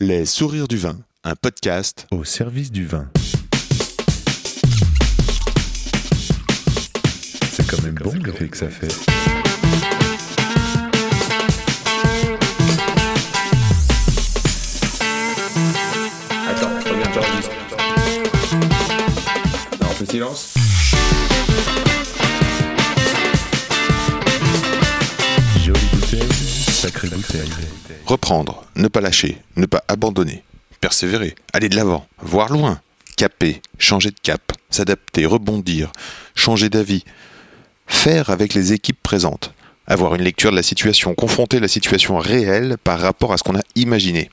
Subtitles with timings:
[0.00, 3.10] Les sourires du vin, un podcast au service du vin.
[7.50, 8.94] C'est quand même bon l'effet que ça fait.
[16.46, 17.50] Attends, regarde, j'enregistre.
[19.80, 20.54] Non, on fait silence.
[28.06, 30.44] Reprendre, ne pas lâcher, ne pas abandonner,
[30.80, 32.80] persévérer, aller de l'avant, voir loin,
[33.16, 35.90] caper, changer de cap, s'adapter, rebondir,
[36.36, 37.04] changer d'avis,
[37.86, 39.52] faire avec les équipes présentes,
[39.86, 43.58] avoir une lecture de la situation, confronter la situation réelle par rapport à ce qu'on
[43.58, 44.30] a imaginé.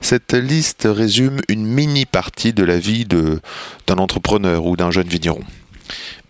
[0.00, 5.44] Cette liste résume une mini partie de la vie d'un entrepreneur ou d'un jeune vigneron.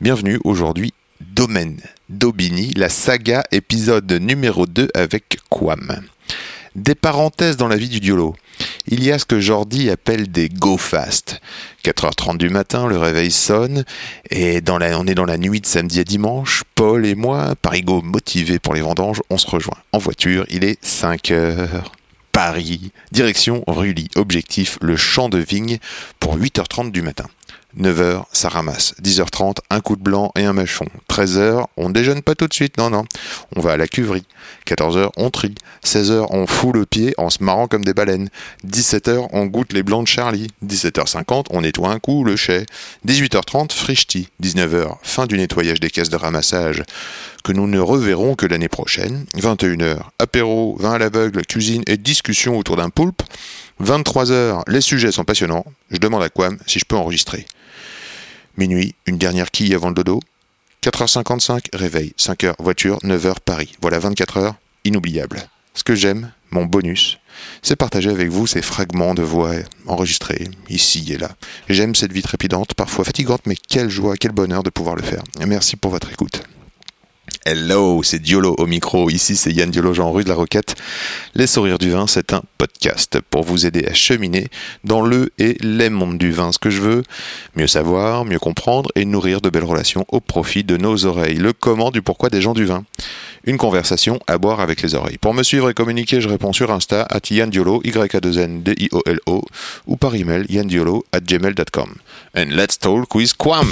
[0.01, 1.81] Bienvenue aujourd'hui, Domaine
[2.13, 6.03] d'Aubigny, la saga épisode numéro 2 avec Quam.
[6.77, 8.37] Des parenthèses dans la vie du diolo.
[8.87, 11.41] Il y a ce que Jordi appelle des go fast.
[11.85, 13.85] 4h30 du matin, le réveil sonne,
[14.31, 16.63] et on est dans la nuit de samedi à dimanche.
[16.75, 19.79] Paul et moi, parigo motivés pour les vendanges, on se rejoint.
[19.93, 21.83] En voiture, il est 5h.
[22.31, 24.09] Paris, direction Rully.
[24.17, 25.79] Objectif, le champ de vigne
[26.19, 27.27] pour 8h30 du matin.
[27.79, 28.95] 9h, ça ramasse.
[29.03, 30.87] 10h30, un coup de blanc et un mâchon.
[31.09, 33.05] 13h, on déjeune pas tout de suite, non, non.
[33.57, 34.27] On va à la cuverie.
[34.67, 35.55] 14h, on trie.
[35.85, 38.29] 16h, on fout le pied en se marrant comme des baleines.
[38.67, 40.49] 17h, on goûte les blancs de Charlie.
[40.65, 42.67] 17h50, on nettoie un coup le chai.
[43.07, 44.29] 18h30, frichti.
[44.43, 46.83] 19h, fin du nettoyage des caisses de ramassage
[47.43, 49.25] que nous ne reverrons que l'année prochaine.
[49.37, 53.23] 21h, apéro, vin à l'aveugle, cuisine et discussion autour d'un poulpe.
[53.83, 55.65] 23h, les sujets sont passionnants.
[55.91, 57.47] Je demande à Quam si je peux enregistrer.
[58.57, 60.21] Minuit, une dernière quille avant le dodo.
[60.83, 62.13] 4h55, réveil.
[62.19, 62.99] 5h, voiture.
[62.99, 63.73] 9h, Paris.
[63.81, 64.55] Voilà 24 heures,
[64.85, 65.49] inoubliables.
[65.75, 67.19] Ce que j'aime, mon bonus,
[67.63, 69.55] c'est partager avec vous ces fragments de voix
[69.87, 71.31] enregistrés, ici et là.
[71.69, 75.23] J'aime cette vie trépidante, parfois fatigante, mais quelle joie, quel bonheur de pouvoir le faire.
[75.47, 76.43] Merci pour votre écoute.
[77.45, 79.11] Hello, c'est Diolo au micro.
[79.11, 80.77] Ici, c'est Yann Diolo, Jean rue de la Roquette.
[81.35, 84.49] Les sourires du vin, c'est un podcast pour vous aider à cheminer
[84.85, 86.53] dans le et les mondes du vin.
[86.53, 87.03] Ce que je veux,
[87.57, 91.37] mieux savoir, mieux comprendre et nourrir de belles relations au profit de nos oreilles.
[91.37, 92.85] Le comment du pourquoi des gens du vin.
[93.45, 95.19] Une conversation à boire avec les oreilles.
[95.19, 98.39] Pour me suivre et communiquer, je réponds sur Insta at Yann Diolo, y a 2
[98.39, 99.43] n d i o l o
[99.87, 101.95] ou par email yandiolo at gmail.com.
[102.37, 103.67] And let's talk with Quam.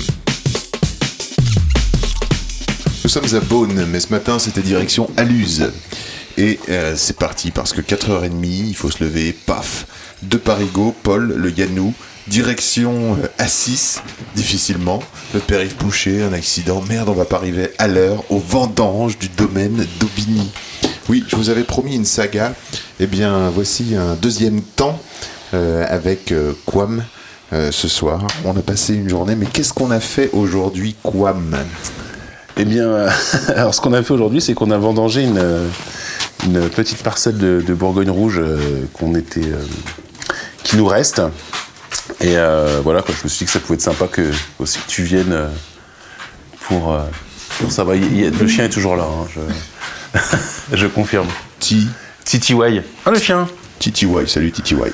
[3.12, 5.72] Nous sommes à Beaune, mais ce matin c'était direction Aluse.
[6.38, 9.88] Et euh, c'est parti parce que 4h30, il faut se lever, paf.
[10.22, 11.92] De Parigot, Paul, le Yannou,
[12.28, 13.96] direction euh, Assis,
[14.36, 15.02] difficilement.
[15.34, 19.28] Le périph' bouché, un accident, merde, on va pas arriver à l'heure au vendange du
[19.28, 20.48] domaine d'Aubigny.
[21.08, 22.54] Oui, je vous avais promis une saga.
[23.00, 25.02] Eh bien, voici un deuxième temps
[25.52, 26.32] euh, avec
[26.64, 27.02] Quam.
[27.50, 31.56] ce soir, on a passé une journée, mais qu'est-ce qu'on a fait aujourd'hui, Quam
[32.56, 33.06] Eh bien,
[33.56, 35.66] alors ce qu'on a fait aujourd'hui, c'est qu'on a vendangé une, euh,
[36.44, 39.64] une petite parcelle de, de Bourgogne rouge euh, qu'on était, euh,
[40.62, 41.22] qui nous reste.
[42.20, 44.78] Et euh, voilà, quoi, je me suis dit que ça pouvait être sympa que aussi
[44.78, 45.36] que tu viennes
[46.62, 46.96] pour,
[47.58, 47.84] pour ça.
[47.84, 47.96] va.
[47.96, 50.20] Il y a- le chien est toujours là, hein, je,
[50.76, 51.28] je confirme.
[51.58, 51.88] Ti,
[52.24, 52.82] Titi Way.
[53.06, 53.46] Ah le chien.
[53.78, 54.92] Titi Y, salut Titi Y.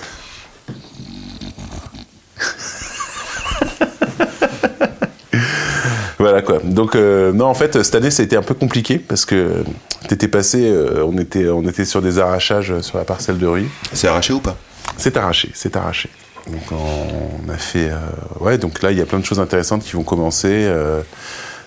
[6.27, 6.59] Voilà quoi.
[6.59, 9.63] Donc euh, non, en fait, cette année, ça a été un peu compliqué parce que
[10.09, 13.69] t'étais passé, euh, on était, on était sur des arrachages sur la parcelle de riz.
[13.93, 14.57] C'est arraché ou pas?
[14.97, 16.11] C'est arraché, c'est arraché.
[16.49, 17.99] Donc on a fait, euh,
[18.41, 18.59] ouais.
[18.59, 20.69] Donc là, il y a plein de choses intéressantes qui vont commencer.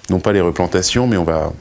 [0.09, 1.53] non pas les replantations, mais on va,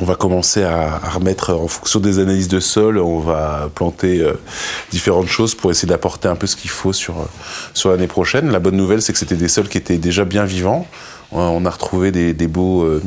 [0.00, 4.20] on va commencer à, à remettre en fonction des analyses de sol, on va planter
[4.20, 4.34] euh,
[4.90, 7.14] différentes choses pour essayer d'apporter un peu ce qu'il faut sur
[7.72, 8.50] sur l'année prochaine.
[8.50, 10.86] La bonne nouvelle, c'est que c'était des sols qui étaient déjà bien vivants.
[11.32, 13.02] On on a retrouvé des, beaux, euh,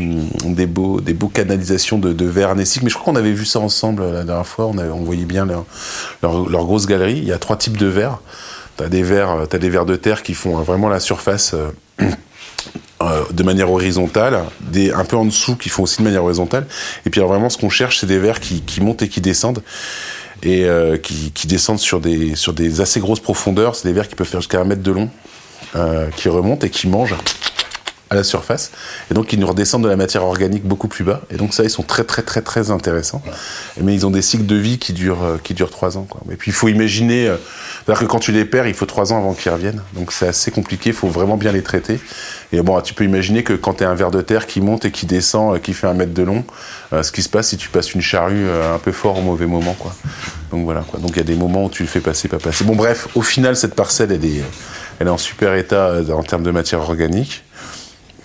[0.45, 3.59] des beaux, des beaux canalisations de, de verre mais je crois qu'on avait vu ça
[3.59, 4.67] ensemble la dernière fois.
[4.67, 5.65] On, voyait bien leur,
[6.21, 7.17] leur, leur grosse galerie.
[7.17, 8.19] Il y a trois types de verres.
[8.77, 11.69] T'as des verres, euh, des de terre qui font euh, vraiment la surface euh,
[13.01, 16.67] euh, de manière horizontale, des un peu en dessous qui font aussi de manière horizontale.
[17.05, 19.63] Et puis vraiment, ce qu'on cherche, c'est des verres qui, montent et qui descendent
[20.43, 23.75] et euh, qui, descendent sur des sur des assez grosses profondeurs.
[23.75, 25.09] C'est des verres qui peuvent faire jusqu'à un mètre de long,
[25.75, 27.15] euh, qui remontent et qui mangent
[28.09, 28.71] à la surface.
[29.11, 31.21] Et donc, ils nous redescendent de la matière organique beaucoup plus bas.
[31.29, 33.21] Et donc, ça, ils sont très, très, très, très intéressants.
[33.81, 36.07] Mais ils ont des cycles de vie qui durent, euh, qui durent trois ans.
[36.09, 36.21] Quoi.
[36.31, 37.37] Et puis, il faut imaginer, euh,
[37.85, 39.81] c'est-à-dire que quand tu les perds, il faut trois ans avant qu'ils reviennent.
[39.93, 40.89] Donc, c'est assez compliqué.
[40.89, 41.99] Il faut vraiment bien les traiter.
[42.51, 44.85] Et bon, tu peux imaginer que quand tu as un ver de terre qui monte
[44.85, 46.43] et qui descend, euh, qui fait un mètre de long,
[46.91, 49.75] ce qui se passe si tu passes une charrue un peu fort au mauvais moment,
[49.77, 49.93] quoi.
[50.49, 50.99] Donc voilà, quoi.
[50.99, 52.63] Donc il y a des moments où tu le fais passer, pas passer.
[52.63, 54.41] Bon, bref, au final, cette parcelle, elle est,
[54.97, 57.43] elle est en super état en termes de matière organique.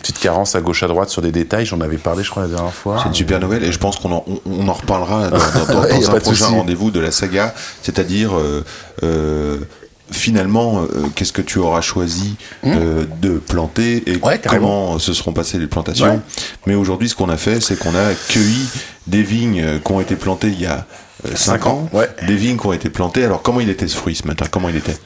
[0.05, 2.51] Petite carence à gauche à droite sur des détails, j'en avais parlé, je crois, la
[2.51, 2.99] dernière fois.
[3.03, 5.37] C'est une super nouvelle et je pense qu'on en, on, on en reparlera dans,
[6.17, 8.63] un prochain rendez-vous de la saga, c'est-à-dire euh,
[9.03, 9.61] euh,
[10.11, 12.37] finalement euh, qu'est-ce que tu auras choisi
[12.67, 14.25] euh, de planter et Hmm.
[14.27, 16.07] Ouais, comment se seront passées les plantations.
[16.17, 16.21] Ouais.
[16.67, 18.69] Mais aujourd'hui, ce qu'on a fait, c'est qu'on a cueilli
[19.07, 20.85] des vignes qui ont été plantées il y a
[21.25, 22.11] 5 Cinq ans, ans, ouais.
[22.27, 23.25] des vignes qui ont été plantées.
[23.25, 24.45] Alors comment il était ce fruit ce matin?
[24.51, 24.97] Comment il était?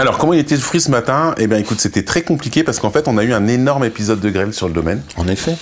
[0.00, 1.34] Alors, comment il était le fruit ce matin?
[1.36, 4.18] Eh bien, écoute, c'était très compliqué parce qu'en fait, on a eu un énorme épisode
[4.18, 5.02] de grêle sur le domaine.
[5.18, 5.58] En effet.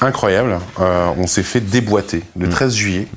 [0.00, 0.58] incroyable.
[0.80, 3.08] Euh, on s'est fait déboîter le 13 juillet,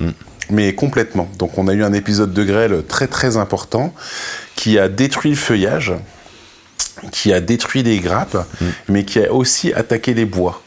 [0.49, 1.29] mais complètement.
[1.39, 3.93] Donc on a eu un épisode de grêle très très important
[4.57, 5.93] qui a détruit le feuillage,
[7.13, 8.45] qui a détruit les grappes,
[8.89, 10.61] mais qui a aussi attaqué les bois.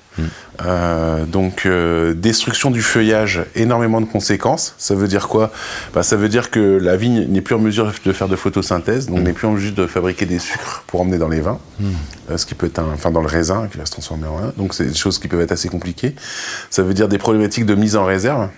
[0.66, 4.74] Euh, donc euh, destruction du feuillage, énormément de conséquences.
[4.78, 5.52] Ça veut dire quoi?
[5.94, 9.06] Bah, Ça veut dire que la vigne n'est plus en mesure de faire de photosynthèse,
[9.08, 11.58] donc n'est plus en mesure de fabriquer des sucres pour emmener dans les vins,
[12.30, 14.36] Euh, ce qui peut être un, enfin dans le raisin qui va se transformer en
[14.36, 14.52] vin.
[14.56, 16.14] Donc c'est des choses qui peuvent être assez compliquées.
[16.70, 18.48] Ça veut dire des problématiques de mise en réserve.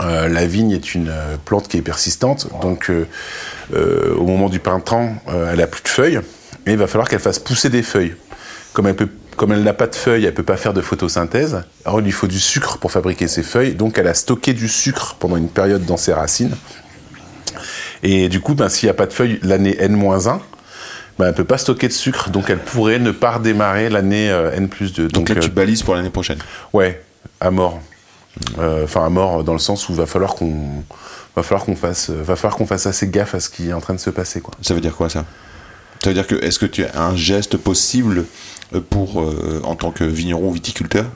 [0.00, 4.58] Euh, la vigne est une euh, plante qui est persistante, donc euh, au moment du
[4.58, 5.14] printemps,
[5.52, 6.20] elle a plus de feuilles,
[6.66, 8.14] et il va falloir qu'elle fasse pousser des feuilles.
[8.72, 11.62] Comme elle peut, comme elle n'a pas de feuilles, elle peut pas faire de photosynthèse.
[11.84, 14.68] Alors il lui faut du sucre pour fabriquer ses feuilles, donc elle a stocké du
[14.68, 16.56] sucre pendant une période dans ses racines.
[18.02, 20.40] Et du coup, ben, s'il n'y a pas de feuilles l'année N-1,
[21.18, 24.52] ben, elle peut pas stocker de sucre, donc elle pourrait ne pas redémarrer l'année euh,
[24.52, 25.08] N plus 2.
[25.08, 26.38] Donc, là, euh, tu balises pour l'année prochaine.
[26.72, 27.02] Ouais,
[27.40, 27.80] à mort.
[28.58, 30.82] Euh, Enfin, à mort dans le sens où va falloir qu'on
[31.36, 33.80] va falloir qu'on fasse va falloir qu'on fasse assez gaffe à ce qui est en
[33.80, 34.54] train de se passer quoi.
[34.62, 35.24] Ça veut dire quoi ça?
[36.02, 38.24] Ça veut dire que est-ce que tu as un geste possible
[38.78, 41.06] pour euh, en tant que vigneron ou viticulteur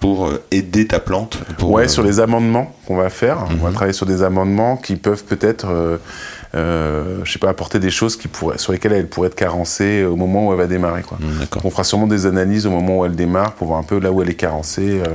[0.00, 3.54] pour euh, aider ta plante pour, ouais, euh, sur les amendements qu'on va faire, on
[3.54, 3.58] Mhm.
[3.60, 5.96] va travailler sur des amendements qui peuvent peut-être euh,
[6.54, 10.04] euh, je sais pas apporter des choses qui pourraient sur lesquelles elle pourrait être carencée
[10.04, 11.18] au moment où elle va démarrer quoi.
[11.40, 11.62] D'accord.
[11.64, 14.12] On fera sûrement des analyses au moment où elle démarre pour voir un peu là
[14.12, 15.14] où elle est carencée euh,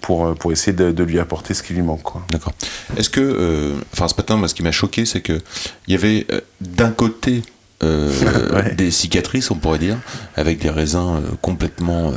[0.00, 2.02] pour euh, pour essayer de, de lui apporter ce qui lui manque.
[2.30, 2.52] D'accord.
[2.96, 5.40] Est-ce que, euh, enfin, ce matin, moi, ce qui m'a choqué, c'est que
[5.86, 7.42] il y avait euh, d'un côté
[7.84, 8.10] euh,
[8.52, 8.74] Ouais.
[8.74, 9.96] des cicatrices, on pourrait dire,
[10.36, 12.12] avec des raisins euh, complètement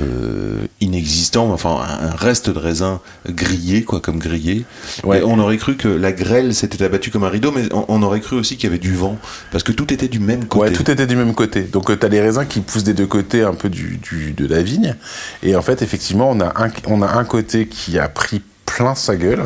[0.00, 4.64] euh, inexistants, enfin, un, un reste de raisin grillé, quoi, comme grillé.
[5.04, 5.20] Ouais.
[5.20, 8.02] Et on aurait cru que la grêle s'était abattue comme un rideau, mais on, on
[8.02, 9.18] aurait cru aussi qu'il y avait du vent,
[9.50, 10.64] parce que tout était du même côté.
[10.64, 11.62] Ouais, tout était du même côté.
[11.62, 14.46] Donc tu as les raisins qui poussent des deux côtés un peu du, du- de
[14.46, 14.96] la vigne.
[15.42, 18.94] Et en fait, effectivement, on a un, on a un côté qui a pris plein
[18.94, 19.42] sa gueule.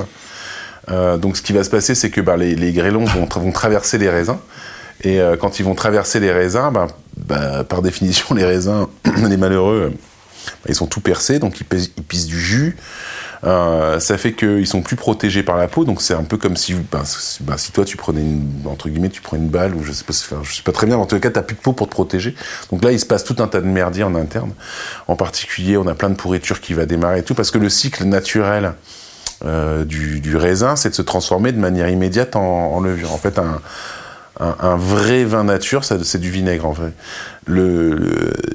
[0.90, 3.40] Euh, donc ce qui va se passer, c'est que bah, les, les grêlons vont, tra-
[3.40, 4.38] vont traverser les raisins.
[5.02, 6.70] Et euh, quand ils vont traverser les raisins,
[7.16, 8.86] bah, par définition, les raisins,
[9.28, 9.96] les malheureux, euh,
[10.46, 12.76] bah, ils sont tout percés, donc ils, pissent du jus.
[13.44, 16.56] Euh, ça fait qu'ils sont plus protégés par la peau, donc c'est un peu comme
[16.56, 19.92] si, bah, si- toi tu prenais une, entre guillemets, tu prends une balle ou je
[19.92, 21.60] sais pas, enfin, je sais pas très bien, mais en tout cas t'as plus de
[21.60, 22.34] peau pour te protéger.
[22.72, 24.52] Donc là il se passe tout un tas de merdier en interne.
[25.06, 27.68] En particulier, on a plein de pourriture qui va démarrer et tout parce que le
[27.68, 28.72] cycle naturel
[29.84, 33.12] du, du raisin, c'est de se transformer de manière immédiate en, en levure.
[33.12, 33.60] En fait, un,
[34.38, 36.92] un, vrai vin nature, c'est du vinaigre en vrai.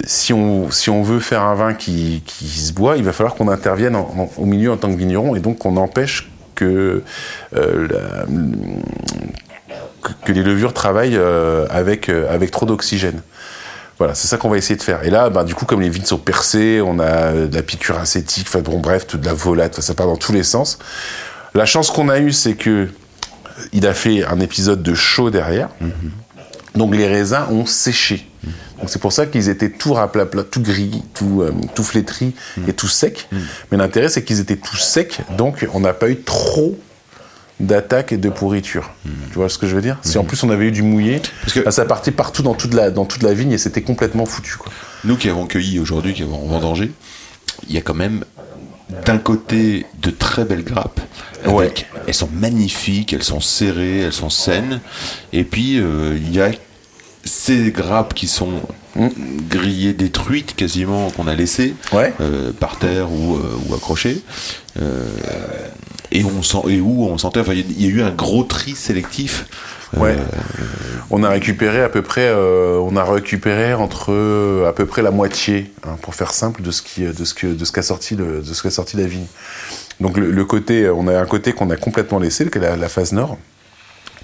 [0.05, 4.09] Si, on, veut faire un vin qui, se boit, il va falloir qu'on intervienne en-
[4.17, 7.01] en- au milieu en tant que vigneron et donc qu'on empêche que,
[7.55, 7.87] euh,
[10.27, 13.21] les levures travaillent euh, avec, euh, avec trop d'oxygène.
[13.97, 15.03] Voilà, c'est ça qu'on va essayer de faire.
[15.03, 17.99] Et là, bah, du coup, comme les vignes sont percées, on a de la piqûre
[17.99, 20.79] acétique, enfin bon, bref, de la volate, ça part dans tous les sens.
[21.53, 22.87] La chance qu'on a eue, c'est que
[23.73, 25.69] il a fait un épisode de chaud derrière.
[26.75, 28.27] Donc les raisins ont séché.
[28.79, 32.33] Donc c'est pour ça qu'ils étaient tout raplapla, tout gris, tout, euh, tout flétri
[32.67, 33.27] et tout sec.
[33.71, 36.79] Mais l'intérêt, c'est qu'ils étaient tout secs, donc on n'a pas eu trop
[37.59, 38.89] d'attaques et de pourriture.
[39.29, 39.99] Tu vois ce que je veux dire?
[40.01, 42.55] Si en plus on avait eu du mouillé, Parce que- bah, ça partait partout dans
[42.55, 44.55] toute la, dans toute la vigne et c'était complètement foutu.
[44.57, 44.71] Quoi.
[45.03, 46.91] Nous qui avons cueilli aujourd'hui, qui avons vendangé,
[47.67, 48.23] il y a quand même
[49.05, 50.99] d'un côté de très belles grappes.
[51.43, 51.73] Avec, Ouais.
[52.07, 54.79] Elles sont magnifiques, elles sont serrées, elles sont saines.
[55.33, 56.51] Et puis euh, il y a
[57.23, 58.61] ces grappes qui sont
[59.49, 62.13] grillées, détruites quasiment, qu'on a laissées Ouais.
[62.19, 64.21] euh, par terre ou, euh, ou accrochées.
[64.81, 65.05] Euh,
[66.13, 68.75] Et, on sent, et où on sentait, enfin, il y a eu un gros tri
[68.75, 69.45] sélectif.
[69.95, 70.17] Ouais.
[71.09, 75.01] On a récupéré à peu près, euh, on a récupéré entre euh, à peu près
[75.01, 77.81] la moitié, hein, pour faire simple, de ce qui, de ce que, de ce qu'a
[77.81, 79.25] sorti le, de ce qu'a sorti la vigne.
[80.01, 83.13] Donc le, le côté, on a un côté qu'on a complètement laissé, la, la phase
[83.13, 83.37] nord.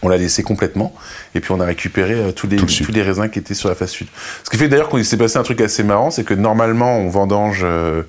[0.03, 0.93] On l'a laissé complètement,
[1.33, 2.85] et puis on a récupéré euh, tous, les, Tout le sud.
[2.85, 4.07] tous les raisins qui étaient sur la face sud.
[4.43, 7.09] Ce qui fait d'ailleurs qu'il s'est passé un truc assez marrant, c'est que normalement on
[7.09, 8.03] vendange, euh,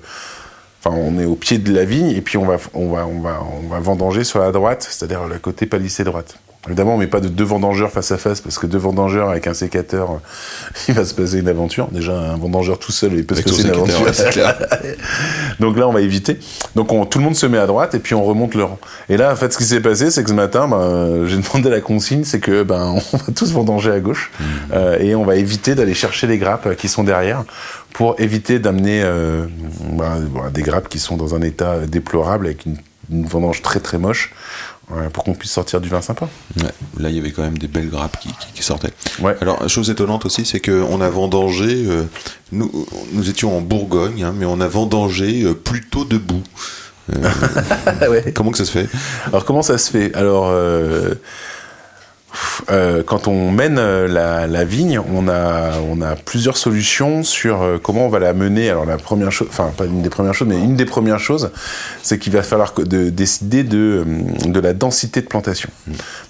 [0.83, 3.21] enfin on est au pied de la vigne, et puis on va, on va, on
[3.21, 6.37] va, on va vendanger sur la droite, c'est-à-dire le côté palissé droite.
[6.67, 9.47] Évidemment, on met pas de deux vendangeurs face à face, parce que deux vendangeurs avec
[9.47, 10.15] un sécateur, euh,
[10.89, 11.87] il va se passer une aventure.
[11.89, 14.01] Déjà, un vendangeur tout seul, il peut Avec se passer une aventure.
[14.01, 14.57] ouais, c'est clair.
[15.61, 16.37] Donc là, on va éviter.
[16.75, 18.77] Donc on- tout le monde se met à droite et puis on remonte le rang.
[19.07, 21.37] Et là, en fait, ce qui s'est passé, c'est que ce matin, ben, euh, j'ai
[21.41, 24.29] demandé la consigne, c'est que ben, on va tous vendanger à gauche
[24.73, 27.43] euh, et on va éviter d'aller chercher les grappes qui sont derrière
[27.93, 29.45] pour éviter d'amener euh,
[29.93, 32.75] ben, des grappes qui sont dans un état déplorable avec une,
[33.11, 34.31] une vendange très très moche
[34.95, 36.27] euh, pour qu'on puisse sortir du vin sympa.
[36.61, 36.69] Ouais,
[36.99, 38.93] là, il y avait quand même des belles grappes qui, qui- qui sortaient.
[39.19, 39.35] Ouais.
[39.41, 42.03] Alors, chose étonnante aussi, c'est qu'on a vendangé, euh,
[42.51, 42.71] nous,
[43.13, 46.43] nous étions en Bourgogne, hein, mais on a vendangé euh, plutôt debout.
[48.09, 48.31] Ouais.
[48.35, 48.87] Comment que ça se fait?
[49.27, 50.13] Alors comment ça se fait?
[50.15, 50.47] Alors
[52.69, 57.61] euh, quand on mène euh, la, la vigne, on a, on a plusieurs solutions sur
[57.61, 58.69] euh, comment on va la mener.
[58.69, 61.51] Alors la première chose, enfin pas une des premières choses, mais une des premières choses,
[62.03, 64.05] c'est qu'il va falloir de, décider de,
[64.45, 65.69] de la densité de plantation.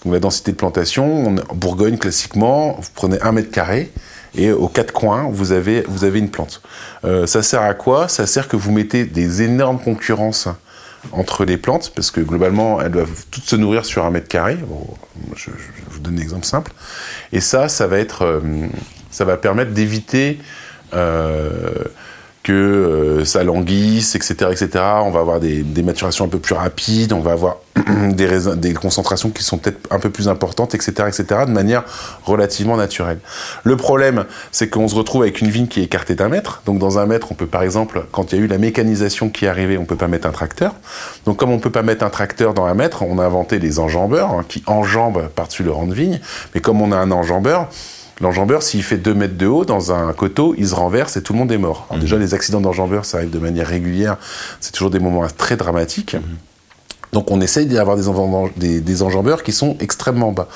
[0.04, 3.92] Donc la densité de plantation, on, en Bourgogne classiquement, vous prenez un mètre carré.
[4.36, 6.62] Et aux quatre coins, vous avez, vous avez une plante.
[7.04, 8.08] Euh, ça sert à quoi?
[8.08, 10.48] Ça sert que vous mettez des énormes concurrences
[11.12, 14.58] entre les plantes, parce que globalement, elles doivent toutes se nourrir sur un mètre carré.
[15.36, 15.50] Je
[15.90, 16.72] vous donne un exemple simple.
[17.32, 18.42] Et ça, ça va être, euh,
[19.12, 20.40] ça va permettre d'éviter
[20.94, 21.84] euh,
[22.44, 24.70] que euh, ça languisse, etc., etc.
[25.04, 27.58] On va avoir des, des maturations un peu plus rapides, on va avoir
[28.10, 31.84] des, des concentrations qui sont peut-être un peu plus importantes, etc., etc., de manière
[32.24, 33.20] relativement naturelle.
[33.64, 36.62] Le problème, c'est qu'on se retrouve avec une vigne qui est écartée d'un mètre.
[36.66, 39.30] Donc dans un mètre, on peut par exemple, quand il y a eu la mécanisation
[39.30, 40.74] qui est arrivée, on peut pas mettre un tracteur.
[41.26, 43.80] Donc comme on peut pas mettre un tracteur dans un mètre, on a inventé les
[43.80, 46.20] enjambeurs hein, qui enjambent par-dessus le rang de vigne.
[46.56, 47.68] Mais comme on a un enjambeur,
[48.22, 51.34] L'enjambeur, s'il fait 2 mètres de haut dans un coteau, il se renverse et tout
[51.34, 51.88] le monde est mort.
[51.90, 54.18] Alors déjà, les accidents d'enjambeur, ça arrive de manière régulière.
[54.60, 56.18] C'est toujours des moments très dramatiques.
[57.12, 60.48] Donc on essaye d'avoir des, enjambeurs- des, des enjambeurs qui sont extrêmement bas.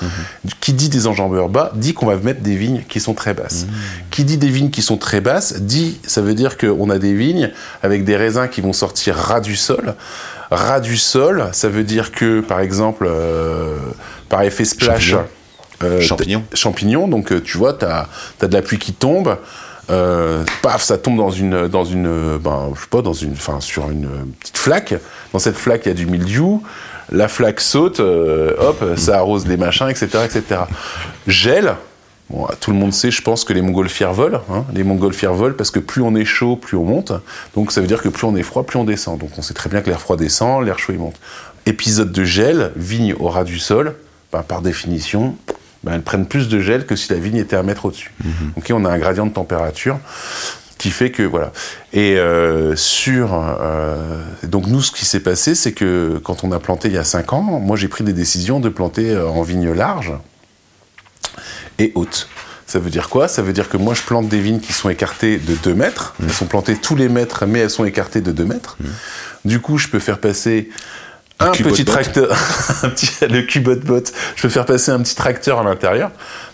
[0.60, 3.66] Qui dit des enjambeurs bas, dit qu'on va mettre des vignes qui sont très basses.
[4.12, 7.12] Qui dit des vignes qui sont très basses, dit, ça veut dire qu'on a des
[7.14, 7.50] vignes
[7.82, 9.94] avec des raisins qui vont sortir ras du sol.
[10.52, 13.76] Ras du sol, ça veut dire que, par exemple, euh,
[14.28, 15.28] par effet splash, Champignon.
[15.82, 16.40] Euh, Champignons.
[16.50, 18.08] t- champignons, donc euh, tu vois, tu as,
[18.40, 19.36] de la pluie qui tombe,
[19.90, 23.32] euh, paf, ça tombe dans une, dans une, euh, ben, je sais pas, dans une,
[23.32, 24.94] enfin, sur une euh, petite flaque.
[25.32, 26.62] Dans cette flaque, il y a du mildiou.
[27.12, 30.60] La flaque saute, euh, hop, ça arrose les machins, etc., etc.
[31.26, 31.74] Gèle.
[32.30, 34.40] Bon, tout le monde sait, je pense, que les montgolfières volent.
[34.50, 34.64] hein.
[34.72, 37.12] Les montgolfières volent parce que plus on est chaud, plus on monte.
[37.54, 39.18] Donc ça veut dire que plus on est froid, plus on descend.
[39.18, 41.16] Donc on sait très bien que l'air froid descend, l'air chaud il monte.
[41.66, 43.94] Épisode de gel, vigne au ras du sol,
[44.32, 45.36] ben, par définition,
[45.84, 48.12] ben, elles prennent plus de gel que si la vigne était un mètre au-dessus.
[48.56, 49.98] Donc on a un gradient de température
[50.78, 51.52] qui fait que voilà.
[51.92, 56.58] Et euh, sur euh, donc nous, ce qui s'est passé, c'est que quand on a
[56.58, 59.42] planté il y a 5 ans, moi j'ai pris des décisions de planter euh, en
[59.42, 60.12] vigne large
[61.78, 62.28] et haute.
[62.66, 63.28] Ça veut dire quoi?
[63.28, 66.14] Ça veut dire que moi je plante des vignes qui sont écartées de 2 mètres.
[66.22, 68.78] Elles sont plantées tous les mètres, mais elles sont écartées de 2 mètres.
[69.44, 70.70] Du coup, je peux faire passer
[71.40, 72.30] un petit tracteur,
[72.82, 74.12] un petit, le cubot botte.
[74.36, 76.10] Je peux faire passer un petit tracteur à l'intérieur.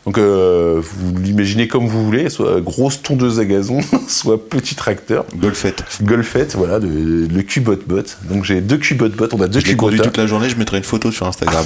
[0.07, 5.25] Donc, euh, vous l'imaginez comme vous voulez, soit grosse tondeuse à gazon, soit petit tracteur.
[5.37, 5.85] Golfette.
[6.03, 8.19] Golfette, voilà, le, le cubot botte.
[8.29, 10.57] Donc j'ai deux cubots de botte, on a deux l'ai conduit toute la journée, je
[10.57, 11.65] mettrai une photo sur Instagram.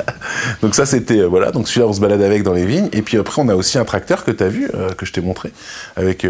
[0.62, 3.02] Donc ça c'était euh, voilà, donc celui-là on se balade avec dans les vignes et
[3.02, 5.20] puis après on a aussi un tracteur que tu as vu euh, que je t'ai
[5.20, 5.52] montré
[5.96, 6.26] avec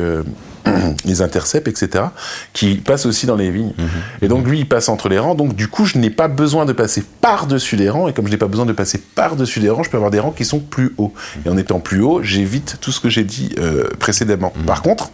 [1.04, 2.04] les intercepts etc
[2.52, 3.72] qui passe aussi dans les vignes.
[4.20, 6.64] Et donc lui il passe entre les rangs donc du coup je n'ai pas besoin
[6.64, 9.70] de passer par-dessus les rangs et comme je n'ai pas besoin de passer par-dessus les
[9.70, 11.12] rangs, je peux avoir des rangs qui sont plus hauts.
[11.44, 14.52] Et en étant plus haut, j'évite tout ce que j'ai dit euh, précédemment.
[14.66, 15.10] Par contre,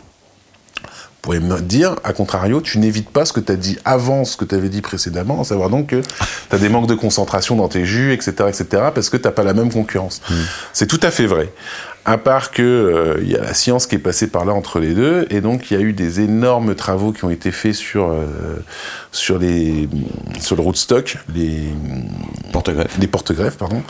[1.19, 4.25] vous pourriez me dire, à contrario, tu n'évites pas ce que tu as dit avant
[4.25, 6.95] ce que tu avais dit précédemment, à savoir donc que tu as des manques de
[6.95, 10.23] concentration dans tes jus, etc., etc., parce que tu pas la même concurrence.
[10.73, 11.53] C'est tout à fait vrai.
[12.05, 14.79] À part que euh, il y a la science qui est passée par là entre
[14.79, 17.75] les deux, et donc il y a eu des énormes travaux qui ont été faits
[17.75, 18.25] sur euh,
[19.11, 19.89] sur les
[20.41, 21.75] sur le rootstock, les
[22.53, 22.99] Porte-greffe.
[22.99, 23.83] des porte-greffes, pardon.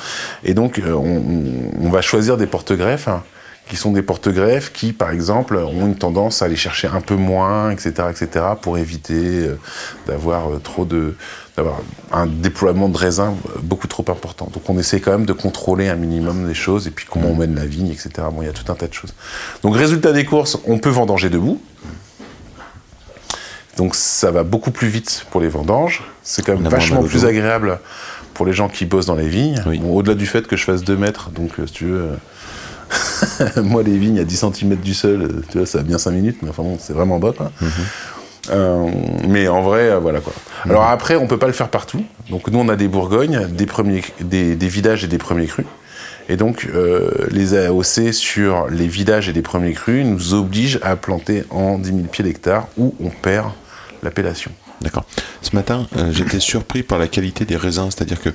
[0.43, 3.23] Et donc, euh, on va choisir des porte-greffes hein,
[3.69, 7.15] qui sont des porte-greffes, qui, par exemple, ont une tendance à aller chercher un peu
[7.15, 9.59] moins, etc., etc., pour éviter euh,
[10.07, 11.15] d'avoir euh, trop de,
[11.57, 14.51] d'avoir un déploiement de raisins beaucoup trop important.
[14.53, 17.37] Donc, on essaie quand même de contrôler un minimum des choses, et puis comment on
[17.37, 18.11] mène la vigne, etc.
[18.33, 19.15] Bon, il y a tout un tas de choses.
[19.63, 21.61] Donc, résultat des courses, on peut vendanger debout.
[23.77, 26.03] Donc, ça va beaucoup plus vite pour les vendanges.
[26.23, 27.79] C'est quand même vachement plus agréable
[28.35, 29.63] pour les gens qui bossent dans les vignes.
[29.67, 29.79] Oui.
[29.79, 32.17] Bon, au-delà du fait que je fasse 2 mètres, donc euh, si tu veux, euh,
[33.63, 36.11] moi les vignes à 10 cm du sol, euh, tu vois, ça a bien 5
[36.11, 37.53] minutes, mais enfin bon, c'est vraiment bas quoi.
[37.61, 37.71] Mhm.
[38.51, 38.91] Euh,
[39.29, 40.33] mais en vrai, euh, voilà quoi.
[40.65, 42.03] Alors après, on peut pas le faire partout.
[42.31, 45.67] Donc nous, on a des Bourgognes, des premiers, des, des vidages et des premiers crus.
[46.29, 50.95] Et donc, euh, les AOC sur les vidages et les premiers crus nous obligent à
[50.97, 53.51] planter en 10 000 pieds l'hectare où on perd
[54.03, 54.53] l'appellation.
[54.83, 55.05] D'accord.
[55.41, 58.31] Ce matin, euh, j'étais surpris par la qualité des raisins, c'est-à-dire que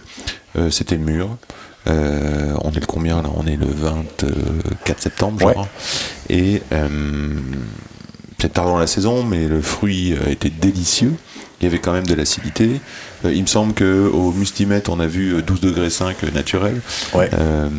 [0.58, 1.38] euh, c'était mûr.
[1.88, 3.30] Euh, on est le combien là?
[3.36, 5.52] On est le 24 septembre, je Ouais.
[5.54, 5.68] crois.
[6.30, 6.88] Et euh,
[8.38, 11.14] peut-être tard dans la saison, mais le fruit euh, était délicieux.
[11.60, 12.82] Il y avait quand même de l'acidité.
[13.24, 16.82] Il me semble que au mustimètre, on a vu euh, 12 degrés 5 naturel.
[17.14, 17.30] Ouais.
[17.34, 17.70] Euh,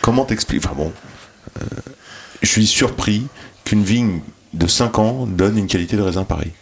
[0.00, 0.64] comment t'expliques?
[0.64, 0.92] Enfin bon,
[2.42, 3.26] je suis surpris
[3.64, 4.20] qu'une vigne
[4.54, 6.52] de 5 ans donne une qualité de raisin pareille.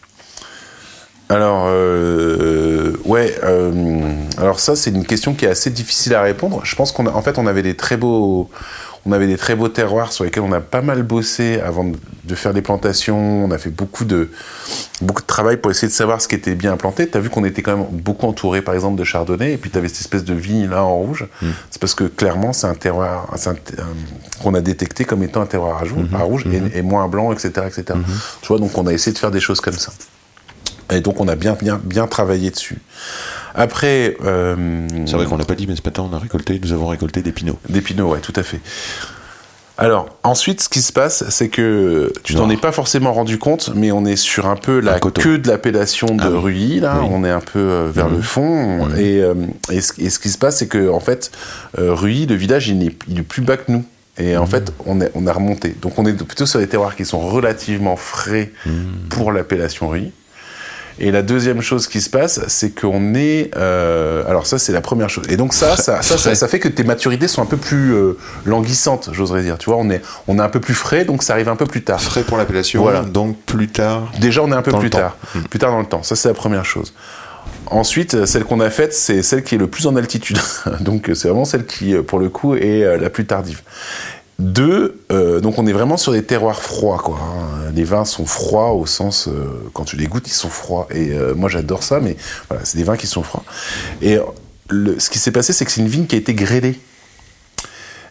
[1.31, 6.61] Alors, euh, ouais, euh, alors ça, c'est une question qui est assez difficile à répondre.
[6.65, 8.49] Je pense qu'on a, en fait, on avait des très beaux,
[9.05, 11.85] on avait des très beaux terroirs sur lesquels on a pas mal bossé avant
[12.25, 13.45] de, faire des plantations.
[13.45, 14.31] On a fait beaucoup de,
[15.03, 17.07] beaucoup de travail pour essayer de savoir ce qui était bien implanté.
[17.07, 19.89] T'as vu qu'on était quand même beaucoup entouré, par exemple, de chardonnay, et puis t'avais
[19.89, 21.27] cette espèce de vigne là en rouge.
[21.71, 25.43] C'est parce que clairement, c'est un terroir c'est un- un- qu'on a détecté comme étant
[25.43, 27.99] un terroir à, à rouge et, et moins blanc, etc., etc.
[28.41, 29.93] Tu vois, donc on a essayé de faire des choses comme ça.
[30.93, 32.79] Et donc on a bien bien bien travaillé dessus.
[33.55, 36.73] Après, euh, C'est vrai qu'on l'a pas dit, mais ce matin, on a récolté, nous
[36.73, 37.59] avons récolté des pinots.
[37.69, 38.61] des pinots, ouais, tout à fait.
[39.81, 43.71] Alors ensuite, ce qui se passe, c'est que tu t'en es pas forcément rendu compte,
[43.77, 46.31] mais on est sur un peu la Un queue de l'appellation de Ah.
[46.31, 46.99] Ruy, là.
[47.01, 47.09] Oui.
[47.13, 48.89] On est un peu euh, vers le fond.
[48.97, 49.35] Et, euh,
[49.71, 51.31] et, ce, et ce qui se passe, c'est que en fait,
[51.79, 53.85] euh, Ruy, le village, il est, il est plus bas que nous.
[54.19, 55.77] Et en fait, on, est, on a remonté.
[55.81, 58.51] Donc on est plutôt sur des terroirs qui sont relativement frais
[59.11, 60.11] pour l'appellation Ruy.
[61.01, 63.51] Et la deuxième chose qui se passe, c'est qu'on est.
[63.57, 65.25] euh, alors, ça, c'est la première chose.
[65.29, 67.95] Et donc, ça, ça, ça, ça, ça fait que tes maturités sont un peu plus
[67.95, 69.59] euh, languissantes, j'oserais dire.
[69.59, 71.67] Tu vois, on est, on est un peu plus frais, donc ça arrive un peu
[71.67, 72.01] plus tard.
[72.03, 73.03] Frais pour l'appellation, Voilà.
[73.03, 74.11] donc plus tard.
[74.21, 75.17] Déjà, on est un peu plus tard.
[75.51, 76.03] Plus tard dans le temps.
[76.03, 76.93] Ça, c'est la première chose.
[77.71, 80.39] Ensuite, celle qu'on a faite, c'est celle qui est le plus en altitude.
[80.81, 83.61] donc, c'est vraiment celle qui, euh, pour le coup, est la plus tardive.
[84.39, 87.19] Deux, euh, donc on est vraiment sur des terroirs froids, quoi.
[87.21, 87.73] hein.
[87.75, 90.87] Les vins sont froids au sens, euh, quand tu les goûtes, ils sont froids.
[90.91, 92.17] Et euh, moi, j'adore ça, mais
[92.49, 93.43] voilà, c'est des vins qui sont froids.
[94.01, 94.19] Et
[94.71, 96.79] ce qui s'est passé, c'est que c'est une vigne qui a été grêlée.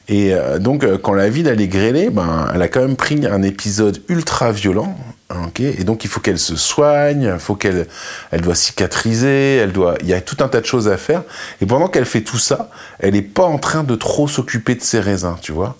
[0.09, 3.43] Et donc, quand la ville elle est grêlée, ben, elle a quand même pris un
[3.43, 4.97] épisode ultra violent.
[5.29, 7.87] Ok et donc, il faut qu'elle se soigne, il faut qu'elle
[8.31, 11.23] elle doit cicatriser, elle doit, il y a tout un tas de choses à faire.
[11.61, 14.81] Et pendant qu'elle fait tout ça, elle n'est pas en train de trop s'occuper de
[14.81, 15.75] ses raisins, tu vois.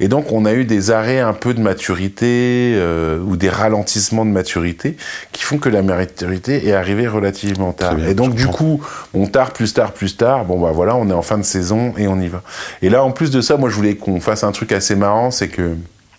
[0.00, 4.24] Et donc, on a eu des arrêts un peu de maturité euh, ou des ralentissements
[4.24, 4.96] de maturité
[5.32, 7.94] qui font que la maturité est arrivée relativement tard.
[7.96, 8.76] bien, et donc, du comprends.
[8.76, 10.44] coup, on tard, plus tard, plus tard.
[10.44, 12.42] Bon, bah voilà, on est en fin de saison et on y va.
[12.82, 15.30] Et là, en plus de ça, moi, je voulais qu'on fasse un truc assez marrant,
[15.30, 15.76] c'est que.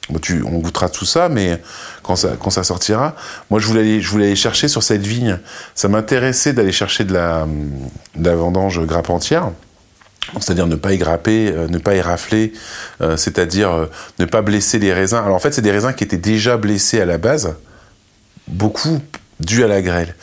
[0.09, 1.61] On goûtera tout ça, mais
[2.01, 3.15] quand ça, sortira,
[3.49, 5.39] moi je voulais, aller, je voulais chercher sur cette vigne.
[5.75, 7.45] Ça m'intéressait d'aller chercher de la,
[8.15, 9.51] vendange grappe entière.
[10.39, 12.53] C'est-à-dire ne pas y grapper, euh, ne pas y rafler,
[13.01, 13.85] euh, c'est-à-dire euh,
[14.19, 15.17] ne pas blesser les raisins.
[15.17, 17.55] Alors en fait, c'est des raisins qui étaient déjà blessés à la base,
[18.47, 19.01] beaucoup
[19.41, 20.15] dû à la grêle.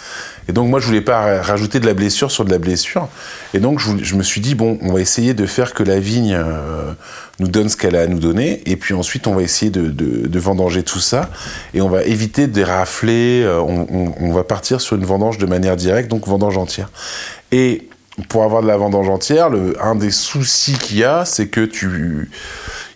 [0.50, 3.06] Et donc moi, je voulais pas ra- rajouter de la blessure sur de la blessure.
[3.54, 6.34] Et donc je, me suis dit bon, on va essayer de faire que la vigne
[6.34, 6.92] euh,
[7.38, 10.38] nous donne ce qu'elle a à nous donner, et puis ensuite on va essayer de,
[10.40, 11.30] vendanger tout ça,
[11.72, 13.44] et on va éviter de rafler.
[13.44, 16.90] euh, on, va partir sur une vendange de manière directe, donc vendange entière.
[17.52, 17.88] Et
[18.28, 22.28] pour avoir de la vendange entière, un des soucis qu'il y a, c'est que tu,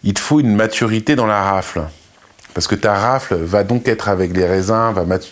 [0.03, 1.83] il te faut une maturité dans la rafle.
[2.53, 5.31] Parce que ta rafle va donc être avec les raisins, va, matu-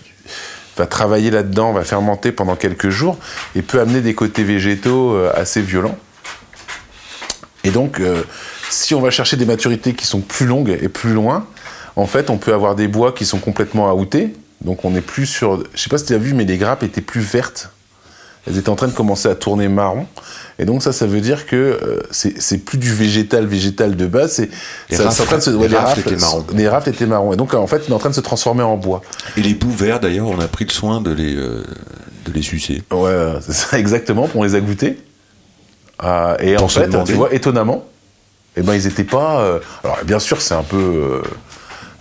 [0.77, 3.19] va travailler là-dedans, va fermenter pendant quelques jours
[3.55, 5.99] et peut amener des côtés végétaux euh, assez violents.
[7.65, 8.23] Et donc, euh,
[8.71, 11.47] si on va chercher des maturités qui sont plus longues et plus loin,
[11.95, 14.35] en fait, on peut avoir des bois qui sont complètement outés.
[14.63, 15.63] Donc, on est plus sur.
[15.75, 17.71] Je sais pas si tu as vu, mais les grappes étaient plus vertes.
[18.47, 20.07] Elles étaient en train de commencer à tourner marron.
[20.59, 24.33] Et donc, ça, ça veut dire que euh, c'est plus du végétal, végétal de base.
[24.33, 24.51] C'est
[24.91, 26.45] Les ça- rafles- en train de se- les ouais, rafles étaient marrons.
[26.55, 27.33] Les rafles étaient marrons.
[27.33, 29.01] Et donc, en fait, il est en train de se transformer en bois.
[29.37, 31.65] Et les bouts verts, d'ailleurs, on a pris le soin de les, euh,
[32.27, 32.83] de les sucer.
[32.91, 34.29] Ouais, c'est ça exactement.
[34.35, 34.99] On les a goûtés.
[36.05, 37.13] Euh, et Pour en fait, demander.
[37.13, 37.85] tu vois, étonnamment,
[38.57, 39.41] Et ben ils étaient pas.
[39.41, 41.23] euh, alors bien sûr, c'est un peu, euh,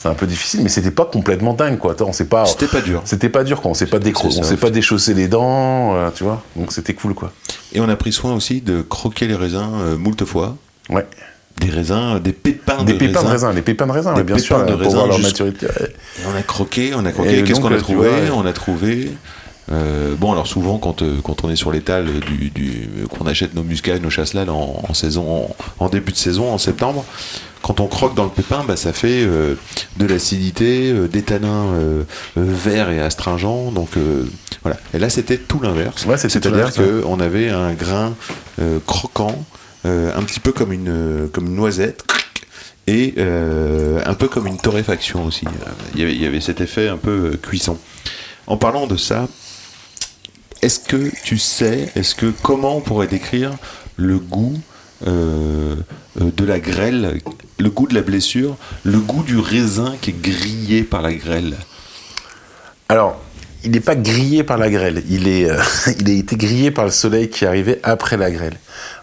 [0.01, 1.91] c'est un peu difficile, mais c'était pas complètement dingue, quoi.
[1.91, 2.45] Attends, on s'est pas.
[2.45, 3.01] C'était pas dur.
[3.05, 3.69] C'était pas dur, quoi.
[3.69, 6.41] On s'est pas décro- c'est on s'est pas déchaussé les dents, euh, tu vois.
[6.55, 7.31] Donc c'était cool, quoi.
[7.73, 10.55] Et on a pris soin aussi de croquer les raisins euh, moult fois.
[10.89, 11.05] Ouais.
[11.59, 13.53] Des raisins, euh, des pépins Des de pépins de raisin.
[13.53, 15.67] des pépins de raisin, Des bien pépins sûr, de pour raisin voir leur maturité.
[15.67, 15.93] ouais.
[16.19, 17.43] Et on a croqué, on a Et croqué.
[17.43, 19.11] Qu'est-ce qu'on a tu trouvé On a trouvé.
[19.71, 23.53] Euh, bon, alors souvent, quand, euh, quand on est sur l'étal du, du- qu'on achète
[23.53, 25.45] nos muscats, nos chasselas en, en saison,
[25.79, 27.05] en, en début de saison, en septembre,
[27.61, 29.53] quand on croque dans le pépin, bah, ça fait euh,
[29.97, 32.03] de l'acidité, euh, des tanins euh,
[32.37, 33.71] euh, verts et astringents.
[33.71, 34.25] Donc euh,
[34.63, 34.77] voilà.
[34.93, 36.05] Et là, c'était tout l'inverse.
[36.05, 36.71] Ouais, C'est-à-dire
[37.03, 38.13] qu'on avait un grain
[38.59, 39.45] euh, croquant,
[39.85, 42.03] euh, un petit peu comme une, euh, comme une noisette.
[42.87, 45.45] Et euh, un peu comme une torréfaction aussi.
[45.45, 47.77] Euh, Il y avait, il y avait cet effet un peu euh, cuisson.
[48.47, 49.27] En parlant de ça,
[50.61, 53.51] est-ce que tu sais, est-ce que comment on pourrait décrire
[53.97, 54.59] le goût
[55.07, 55.75] euh,
[56.21, 57.19] euh, de la grêle,
[57.57, 61.57] le goût de la blessure, le goût du raisin qui est grillé par la grêle?
[62.89, 63.19] Alors,
[63.63, 65.03] il n'est pas grillé par la grêle.
[65.09, 65.57] Il, est, euh,
[65.99, 68.53] il a été grillé par le soleil qui arrivait après la grêle.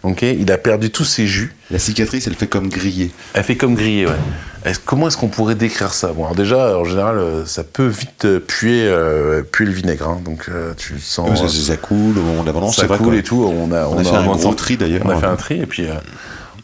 [0.02, 0.22] Ok?
[0.22, 1.54] Il a perdu tous ses jus.
[1.70, 3.10] La cicatrice, elle fait comme grillé.
[3.34, 4.72] Elle fait comme grillé, ouais.
[4.84, 6.08] Comment est-ce qu'on pourrait décrire ça?
[6.08, 10.08] Bon, alors déjà, en général, euh, ça peut vite euh, puer, euh, puer le vinaigre.
[10.08, 10.20] hein.
[10.24, 11.38] donc, euh, tu sens.
[11.40, 13.44] Ça, ça coule la vendange, ça coule et tout.
[13.44, 15.02] On a, On a fait un gros tri, d'ailleurs.
[15.04, 15.86] On a fait un tri et puis.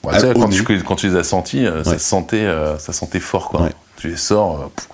[0.03, 2.47] bon, Ah, tu sais, au quand, tu, quand tu les as sentis, ça sentait,
[2.79, 3.63] ça sentait fort, quoi.
[3.63, 3.71] Ouais.
[3.97, 4.89] Tu les sors, pff,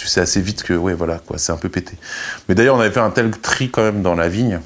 [0.00, 1.92] tu sais assez vite que, ouais, voilà, quoi, c'est un peu pété.
[2.48, 4.60] Mais d'ailleurs, on avait fait un tel tri quand même dans la vigne.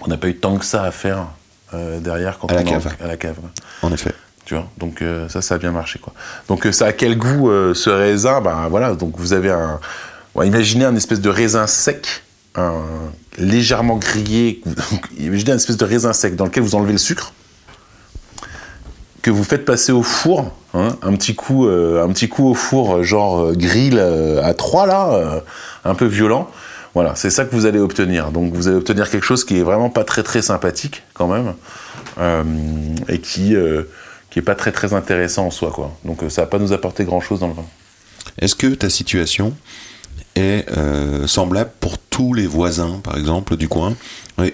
[0.00, 1.26] On n'a pas eu tant que ça à faire
[1.74, 2.94] euh, derrière quand À la on en- cave.
[3.02, 3.36] à la cave.
[3.82, 4.14] En effet.
[4.46, 6.14] Tu vois, donc euh, ça, ça a bien marché, quoi.
[6.48, 8.40] Donc euh, ça a quel goût ce raisin?
[8.40, 9.78] Ben voilà, donc vous avez un,
[10.34, 12.22] bon, imaginez un espèce de raisin sec,
[12.54, 12.80] un
[13.36, 14.62] légèrement grillé.
[15.18, 17.34] imaginez un espèce de raisin sec dans lequel vous enlevez le sucre,
[19.22, 22.54] que vous faites passer au four, hein, un petit coup, euh, un petit coup au
[22.54, 25.42] four, euh, genre euh, grill à 3 là,
[25.84, 26.48] un peu violent.
[26.94, 28.30] Voilà, c'est ça que vous allez obtenir.
[28.30, 31.54] Donc vous allez obtenir quelque chose qui est vraiment pas très très sympathique quand même,
[33.08, 33.84] et qui euh,
[34.30, 35.92] qui est pas très très intéressant en soi quoi.
[36.04, 37.66] Donc ça va pas nous apporter grand chose dans le vin.
[38.40, 39.54] Est-ce que ta situation
[40.38, 43.94] est euh, semblable pour tous les voisins, par exemple, du coin,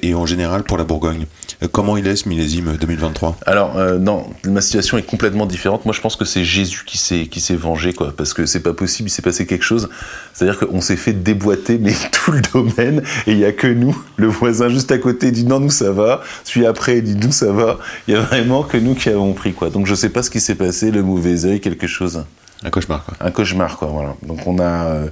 [0.03, 1.27] et, en général pour la Bourgogne
[1.63, 5.85] Euh, Comment il est ce millésime 2023 Alors euh, non, ma situation est complètement différente.
[5.85, 9.09] Moi je pense que c'est Jésus qui s'est vengé quoi, parce que c'est pas possible,
[9.09, 9.89] il s'est passé quelque chose.
[10.33, 13.97] C'est-à-dire qu'on s'est fait déboîter mais tout le domaine et il y a que nous,
[14.17, 17.53] le voisin juste à côté dit non nous ça va, celui après dit nous ça
[17.53, 17.79] va.
[18.09, 19.71] Il y a vraiment que nous qui avons pris quoi.
[19.71, 22.25] Donc je sais pas ce qui s'est passé, le mauvais œil, quelque chose.
[22.63, 23.15] Un cauchemar, quoi.
[23.21, 24.15] un cauchemar quoi voilà.
[24.23, 25.09] Donc on a euh,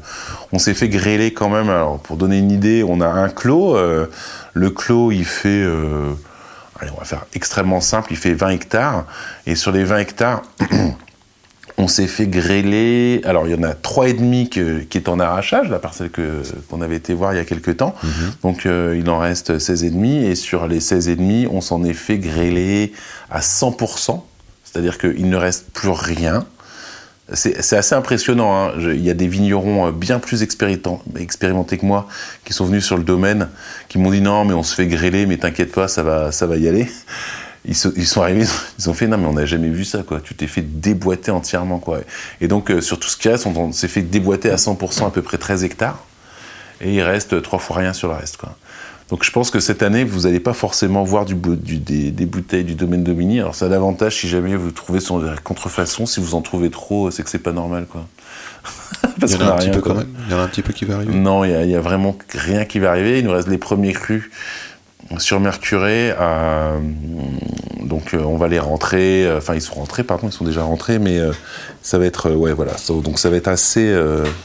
[0.52, 1.68] on s'est fait grêler quand même.
[1.68, 3.76] Alors pour donner une idée on a un clos.
[3.76, 4.06] Euh,
[4.54, 6.12] le clos il fait euh,
[6.80, 8.08] allez on va faire extrêmement simple.
[8.12, 9.04] Il fait 20 hectares.
[9.46, 10.42] Et sur les 20 hectares
[11.78, 13.20] on s'est fait grêler.
[13.24, 16.10] Alors il y en a trois et demi que- qui est en arrachage la parcelle
[16.10, 17.94] que qu'on avait été voir il y a quelques temps.
[18.42, 21.92] Donc euh, il en reste 16 et sur les 16 et demi on s'en est
[21.92, 22.92] fait grêler
[23.30, 24.22] à 100%
[24.64, 26.46] c'est-à-dire qu'il ne reste plus rien
[27.34, 28.54] c'est assez impressionnant.
[28.54, 28.72] hein.
[28.78, 32.08] Il y a des vignerons euh, bien plus expérimentés que moi
[32.44, 33.48] qui sont venus sur le domaine,
[33.88, 36.46] qui m'ont dit non, mais on se fait grêler, mais t'inquiète pas, ça va, ça
[36.46, 36.88] va y aller.
[37.64, 38.44] Ils, sont arrivés,
[38.78, 40.20] ils ont fait non, mais on n'a jamais vu ça, quoi.
[40.20, 42.00] Tu t'es fait déboîter entièrement, quoi.
[42.40, 45.10] Et donc, euh, sur tout ce reste, on, on s'est fait déboîter à 100%, à
[45.10, 46.04] peu près 13 hectares.
[46.80, 48.56] Et il reste trois fois rien sur le reste, quoi.
[49.12, 52.10] Donc je pense que cette année, vous n'allez pas forcément voir du, bou- du- des,
[52.10, 53.40] des bouteilles du domaine Domini.
[53.40, 56.70] Alors ça a l'avantage si jamais vous trouvez sur des contrefaçons, si vous en trouvez
[56.70, 58.06] trop, c'est que c'est pas normal quoi.
[59.20, 59.92] Parce Il y en a un petit peu quoi.
[59.92, 60.08] quand même.
[60.28, 61.12] Il y en a un petit peu qui va arriver.
[61.12, 63.18] Non, il y, a- vraiment rien qui va arriver.
[63.18, 64.30] Il nous reste les premiers crus
[65.18, 66.14] sur Mercuré.
[66.18, 66.78] euh,
[67.84, 69.26] donc euh, on va les rentrer.
[69.26, 71.20] euh, Enfin ils sont rentrés, pardon, ils sont déjà rentrés, mais
[71.82, 72.72] ça va être ouais voilà.
[73.04, 73.94] Donc ça va être assez,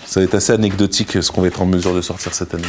[0.05, 2.63] ça va être assez anecdotique ce qu'on va être en mesure de sortir cette année.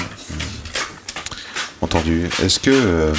[1.80, 2.28] Entendu.
[2.42, 2.70] Est-ce que.
[2.70, 3.12] euh,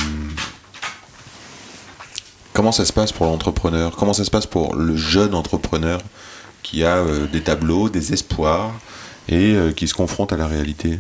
[2.54, 3.96] comment ça se passe pour l'entrepreneur?
[3.96, 6.02] Comment ça se passe pour le jeune entrepreneur
[6.62, 8.74] qui a euh, des tableaux, des espoirs
[9.30, 11.00] et euh, qui se confronte à la réalité?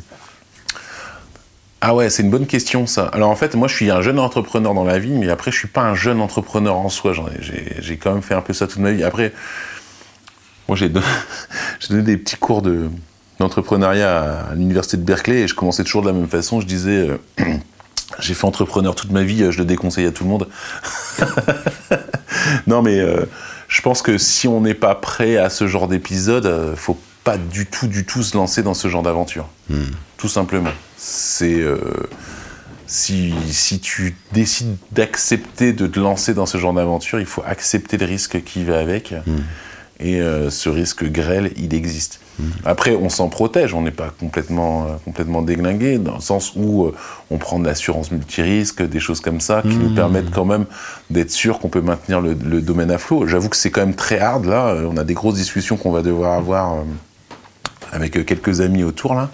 [1.81, 3.07] Ah ouais, c'est une bonne question ça.
[3.07, 5.57] Alors en fait, moi je suis un jeune entrepreneur dans la vie, mais après je
[5.57, 7.13] suis pas un jeune entrepreneur en soi.
[7.79, 9.03] J'ai quand même fait un peu ça toute ma vie.
[9.03, 9.33] Après,
[10.67, 10.89] moi j'ai
[11.89, 12.89] donné des petits cours de
[13.39, 16.61] d'entrepreneuriat à, l'université de Berkeley et je commençais toujours de la même façon.
[16.61, 17.17] Je disais, euh,
[18.19, 20.47] j'ai fait entrepreneur toute ma vie, euh, je le déconseille à tout le monde.
[22.67, 23.25] non mais euh,
[23.67, 27.37] je pense que si on n'est pas prêt à ce genre d'épisode, euh, faut pas
[27.37, 29.47] du tout, du tout se lancer dans ce genre d'aventure
[30.19, 30.71] tout simplement.
[30.97, 31.79] C'est euh,
[32.85, 37.97] si, si tu décides d'accepter de te lancer dans ce genre d'aventure, il faut accepter
[37.97, 39.13] le risque qui va avec.
[40.01, 42.19] Et euh, ce risque grêle, il existe.
[42.65, 46.85] Après, on s'en protège, on n'est pas complètement, euh, complètement déglingué, dans le sens où
[46.85, 46.95] euh,
[47.31, 50.65] on prend de l'assurance multirisque, des choses comme ça, qui nous permettent quand même
[51.09, 53.27] d'être sûr qu'on peut maintenir le, le domaine à flot.
[53.27, 54.67] J'avoue que c'est quand même très hard, là.
[54.67, 56.83] Euh, On a des grosses discussions qu'on va devoir avoir euh,
[57.91, 59.29] avec quelques amis autour, là.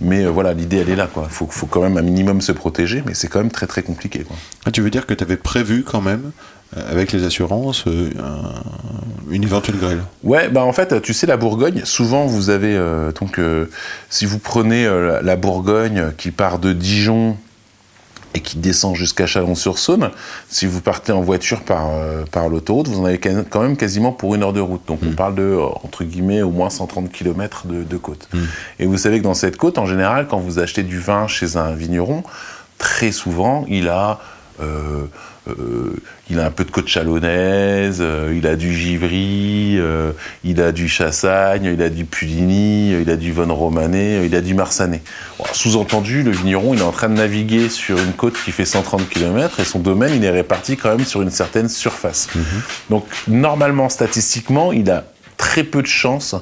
[0.00, 1.24] Mais voilà, l'idée, elle est là, quoi.
[1.28, 3.82] Il faut, faut quand même un minimum se protéger, mais c'est quand même très, très
[3.82, 4.34] compliqué, quoi.
[4.64, 6.32] Ah, tu veux dire que tu avais prévu quand même,
[6.76, 11.36] avec les assurances, euh, un- une éventuelle grêle Ouais, bah en fait, tu sais, la
[11.36, 12.76] Bourgogne, souvent vous avez.
[12.76, 13.66] euh, donc, euh,
[14.08, 17.36] si vous prenez euh, la- Bourgogne qui part de Dijon
[18.34, 20.10] et qui descend jusqu'à Chalon-sur-Saône,
[20.48, 24.12] si vous partez en voiture par, euh, par l'autoroute, vous en avez quand même quasiment
[24.12, 24.82] pour une heure de route.
[24.86, 28.28] Donc, on parle de, euh, entre guillemets, au moins 130 km de, de côte.
[28.78, 31.56] Et vous savez que dans cette côte, en général, quand vous achetez du vin chez
[31.56, 32.22] un vigneron,
[32.78, 34.20] très souvent, il a.
[34.60, 35.04] euh,
[35.48, 35.96] euh,
[36.28, 39.80] il a un peu de côte chalonnaise, euh, il a du givry,
[40.44, 44.34] il a du chassagne, il a du euh, il a du von romané, euh, il
[44.34, 45.02] a du marsanné.
[45.38, 48.64] Bon, Sous-entendu, le vigneron, il est en train de naviguer sur une côte qui fait
[48.64, 52.28] 130 km et son domaine, il est réparti quand même sur une certaine surface.
[52.88, 55.04] Donc, normalement, statistiquement, il a
[55.36, 56.34] très peu de chances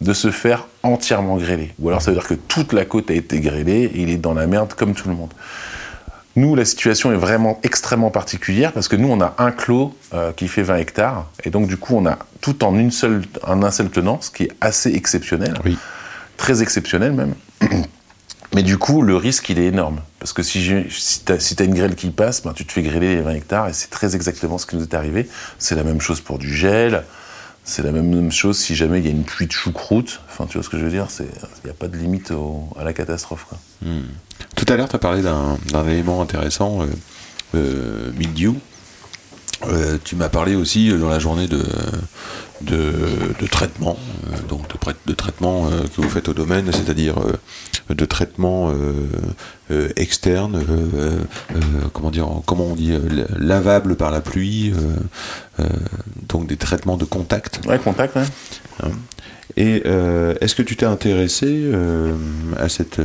[0.00, 1.72] de se faire entièrement grêler.
[1.78, 4.16] Ou alors, ça veut dire que toute la côte a été grêlée et il est
[4.16, 5.32] dans la merde comme tout le monde.
[6.36, 10.32] Nous, la situation est vraiment extrêmement particulière parce que nous, on a un clos euh,
[10.32, 11.26] qui fait 20 hectares.
[11.44, 14.30] Et donc, du coup, on a tout en une seule, en un seul tenant, ce
[14.30, 15.54] qui est assez exceptionnel.
[15.64, 15.78] Oui.
[16.36, 17.34] Très exceptionnel même.
[18.54, 20.00] Mais du coup, le risque, il est énorme.
[20.18, 20.60] Parce que si,
[21.24, 23.68] tu as, une grêle qui passe, ben, tu te fais grêler les 20 hectares.
[23.68, 25.28] Et c'est très exactement ce qui nous est arrivé.
[25.58, 27.04] C'est la même chose pour du gel.
[27.66, 30.20] C'est la même chose si jamais il y a une pluie de choucroute.
[30.28, 31.26] Enfin, tu vois ce que je veux dire Il
[31.64, 32.30] n'y a pas de limite
[32.78, 33.46] à la catastrophe.
[33.48, 33.58] Quoi.
[34.54, 36.86] Tout à l'heure, tu as parlé d'un élément intéressant, euh,
[37.54, 38.12] euh.
[39.68, 41.62] Euh, tu m'as parlé aussi euh, dans la journée de,
[42.62, 42.92] de,
[43.40, 43.98] de traitement,
[44.32, 47.16] euh, donc de, de traitement que vous faites au domaine, c'est-à-dire
[47.88, 48.72] de traitement
[49.96, 50.64] externe,
[51.92, 52.92] comment dire, comment on dit,
[53.38, 54.72] lavable par la pluie,
[56.28, 57.60] donc des traitements de contact.
[57.66, 58.90] Ouais, contact, ouais.
[59.56, 61.70] Et euh, est-ce que tu t'es intéressé
[62.58, 63.00] à cette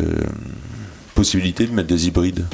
[1.15, 2.45] possibilité de mettre des hybrides?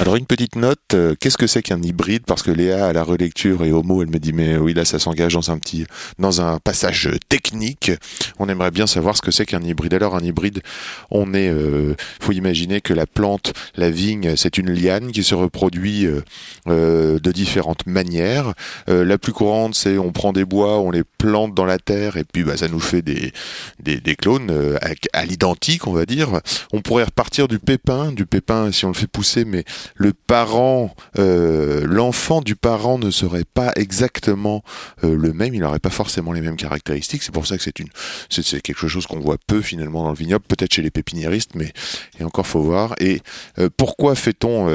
[0.00, 2.22] Alors une petite note, euh, qu'est-ce que c'est qu'un hybride?
[2.24, 4.98] Parce que Léa à la relecture et mot, elle me dit mais oui là ça
[4.98, 5.86] s'engage dans un petit,
[6.18, 7.90] dans un passage technique.
[8.38, 9.94] On aimerait bien savoir ce que c'est qu'un hybride.
[9.94, 10.62] Alors un hybride,
[11.10, 15.34] on est, euh, faut imaginer que la plante, la vigne, c'est une liane qui se
[15.34, 16.22] reproduit euh,
[16.68, 18.54] euh, de différentes manières.
[18.86, 22.24] La plus courante, c'est on prend des bois, on les plante dans la terre et
[22.24, 23.32] puis bah, ça nous fait des,
[23.80, 26.40] des, des clones à, à l'identique, on va dire.
[26.72, 30.94] On pourrait repartir du pépin, du pépin si on le fait pousser, mais le parent,
[31.18, 34.62] euh, l'enfant du parent ne serait pas exactement
[35.04, 37.22] euh, le même, il n'aurait pas forcément les mêmes caractéristiques.
[37.22, 37.88] C'est pour ça que c'est une,
[38.30, 41.72] c'est quelque chose qu'on voit peu finalement dans le vignoble, peut-être chez les pépiniéristes, mais
[42.18, 42.94] et encore faut voir.
[43.00, 43.20] Et
[43.58, 44.68] euh, pourquoi fait-on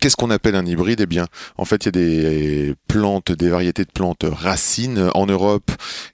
[0.00, 1.00] Qu'est-ce qu'on appelle un hybride?
[1.00, 5.10] Eh bien, en fait, il y a des plantes, des variétés de plantes racines.
[5.14, 5.70] En Europe,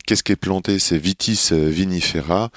[0.06, 0.78] qu'est-ce qui est planté?
[0.78, 2.50] C'est Vitis vinifera.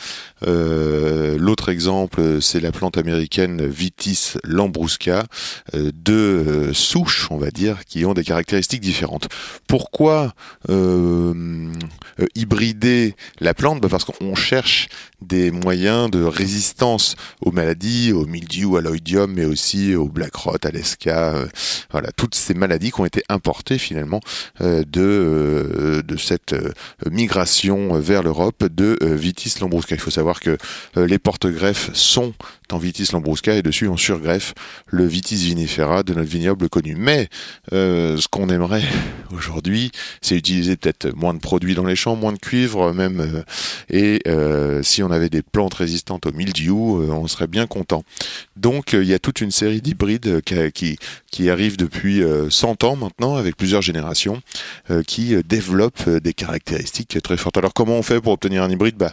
[0.48, 5.26] Euh, L'autre exemple, c'est la plante américaine Vitis lambrusca.
[5.74, 9.28] Euh, deux euh, souches, on va dire, qui ont des caractéristiques différentes.
[9.67, 10.34] Pourquoi
[10.69, 11.71] euh,
[12.36, 13.82] hybrider la plante?
[13.82, 14.89] Bah, Parce qu'on cherche
[15.21, 20.58] des moyens de résistance aux maladies, au mildiou, à l'oïdium, mais aussi au black rot,
[21.08, 21.46] euh,
[21.92, 24.20] voilà, toutes ces maladies qui ont été importées finalement
[24.62, 26.56] euh, de, euh, de cette
[27.10, 29.96] migration vers l'Europe de Vitis lambrusca.
[29.96, 30.58] Il faut savoir que
[30.96, 32.34] les porte-greffes sont
[32.71, 34.54] en Vitis lambrusca et dessus on surgreffe
[34.88, 36.95] le Vitis vinifera de notre vignoble connu.
[36.97, 37.30] Mais
[37.73, 38.84] euh, ce qu'on aimerait
[39.32, 43.43] aujourd'hui, c'est utiliser peut-être moins de produits dans les champs, moins de cuivre même, euh,
[43.89, 48.04] et euh, si on avait des plantes résistantes au mildiou, euh, on serait bien content.
[48.56, 50.97] Donc euh, il y a toute une série d'hybrides euh, qui,
[51.32, 54.41] qui, arrivent depuis euh, 100 ans maintenant, avec plusieurs générations,
[54.89, 57.58] euh, qui euh, développent euh, des caractéristiques très fortes.
[57.58, 58.95] Alors comment on fait pour obtenir un hybride?
[58.95, 59.12] Bah,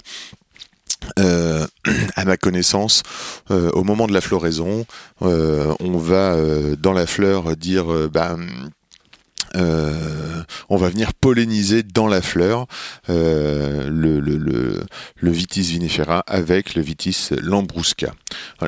[1.18, 1.66] euh,
[2.16, 3.02] à ma connaissance,
[3.50, 4.86] euh, au moment de la floraison,
[5.22, 6.36] euh, on va
[6.78, 8.36] dans la fleur dire bah,
[9.54, 12.66] euh, on va venir polliniser dans la fleur
[13.08, 14.84] le,
[15.22, 18.14] Vitis vinifera avec le Vitis lambrusca.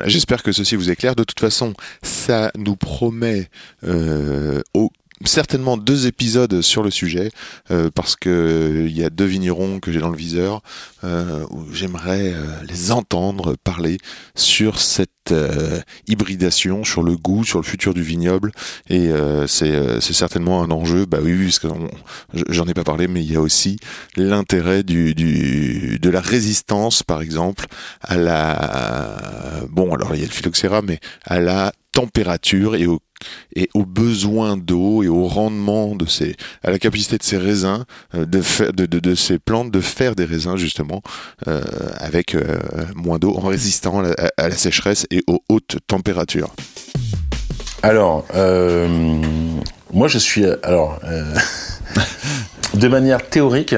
[0.05, 1.15] J'espère que ceci vous est clair.
[1.15, 3.49] De toute façon, ça nous promet
[4.73, 4.91] au
[5.23, 7.31] certainement deux épisodes sur le sujet
[7.71, 10.61] euh, parce que il y a deux vignerons que j'ai dans le viseur
[11.03, 13.97] euh, où j'aimerais euh, les entendre parler
[14.35, 18.51] sur cette euh, hybridation, sur le goût, sur le futur du vignoble
[18.89, 21.05] et euh, c'est euh, certainement un enjeu.
[21.05, 21.67] Bah oui, oui parce que
[22.49, 23.77] j'en ai pas parlé, mais il y a aussi
[24.17, 27.67] l'intérêt du, du de la résistance, par exemple,
[28.01, 32.99] à la bon alors il y a le phylloxéra, mais à la température et au
[33.55, 37.85] et aux besoins d'eau et au rendement de ces, à la capacité de ces raisins,
[38.13, 41.01] euh, de, de, ces plantes de faire des raisins justement
[41.47, 41.61] euh,
[41.97, 42.59] avec euh,
[42.93, 46.53] moins d'eau, en résistant à la, sécheresse et aux hautes températures.
[47.83, 48.25] Alors,
[49.93, 50.45] moi je suis.
[50.63, 50.99] Alors,
[52.73, 53.75] de manière théorique,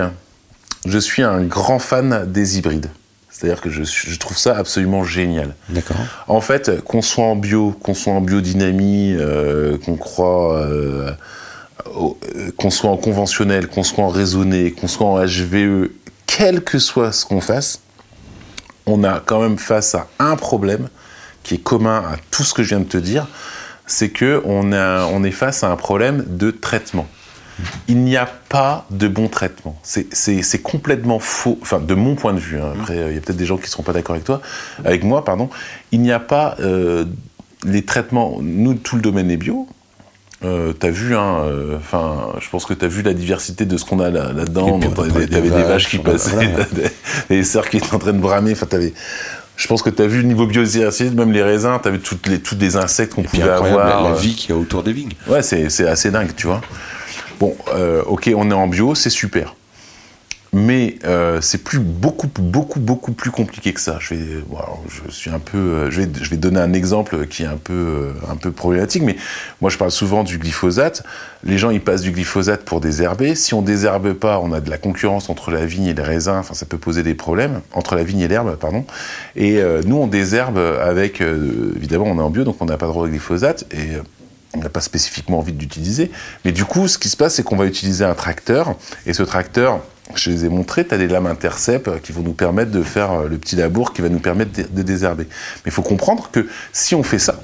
[0.85, 2.89] je suis un grand fan des hybrides.
[3.37, 5.53] C'est-à-dire que je, trouve ça absolument génial.
[5.69, 5.97] D'accord.
[6.27, 11.11] En fait, qu'on soit en bio, qu'on soit en biodynamie, euh, qu'on croit, euh,
[11.85, 15.89] euh, qu'on soit en conventionnel, qu'on soit en raisonné, qu'on soit en HVE,
[16.25, 17.81] quel que soit ce qu'on fasse,
[18.87, 20.89] on a quand même face à un problème
[21.43, 23.27] qui est commun à tout ce que je viens de te dire,
[23.85, 27.07] c'est que on, a, on est face à un problème de traitement.
[27.87, 29.79] Il n'y a pas de bon traitement.
[29.83, 32.59] C'est- complètement faux, enfin de mon point de vue.
[32.59, 32.73] hein.
[32.79, 34.41] Après, euh, il y a peut-être des gens qui ne seront pas d'accord avec toi,
[34.85, 35.49] avec moi, pardon.
[35.91, 37.05] Il n'y a pas euh,
[37.65, 38.37] les traitements.
[38.41, 39.67] Nous, tout le domaine est bio.
[40.45, 43.85] Euh, t'as vu, hein, euh, enfin, je pense que t'as vu la diversité de ce
[43.85, 44.67] qu'on a là- là-dedans.
[44.73, 46.65] On T'avais des, des vaches, qui passaient, voilà.
[46.73, 46.83] des,
[47.37, 48.51] des cerfs qui étaient en train de bramer.
[48.51, 48.93] Enfin, t'avais.
[49.55, 51.79] Je pense que t'as vu le niveau biodiversité, même les raisins.
[51.81, 54.03] T'as vu toutes les, tous les insectes qu'on pouvait avoir.
[54.03, 55.13] la, la vie qu'il y a autour des vignes.
[55.27, 56.61] Ouais, c'est c'est assez dingue, tu vois.
[57.39, 59.55] Bon, euh, ok, on est en bio, c'est super.
[60.53, 63.97] Mais euh, c'est plus beaucoup, beaucoup, beaucoup plus compliqué que ça.
[63.99, 64.25] Je vais,
[65.09, 68.51] suis un peu, euh, je vais, donner un exemple qui est un peu, un peu
[68.51, 69.03] problématique.
[69.03, 69.17] Mais
[69.61, 71.03] moi, je parle souvent du glyphosate.
[71.43, 73.35] Les gens, ils passent du glyphosate pour désherber.
[73.35, 76.37] Si on désherbe pas, on a de la concurrence entre la vigne et les raisins.
[76.39, 78.85] Enfin, ça peut poser des problèmes entre la vigne et l'herbe, pardon.
[79.35, 83.03] Et nous, on désherbe avec, évidemment, on est en bio, donc on n'a pas droit
[83.03, 83.65] au glyphosate.
[83.73, 83.97] Et
[84.55, 86.11] on n'a pas spécifiquement envie d'utiliser.
[86.45, 88.75] Mais du coup, ce qui se passe, c'est qu'on va utiliser un tracteur.
[89.05, 89.81] Et ce tracteur,
[90.15, 93.11] je les ai montrés, tu as des lames intercept qui vont nous permettre de faire
[93.11, 95.25] euh, le petit labour qui va nous permettre de, désherber.
[95.25, 97.41] Mais il faut comprendre que si on fait ça,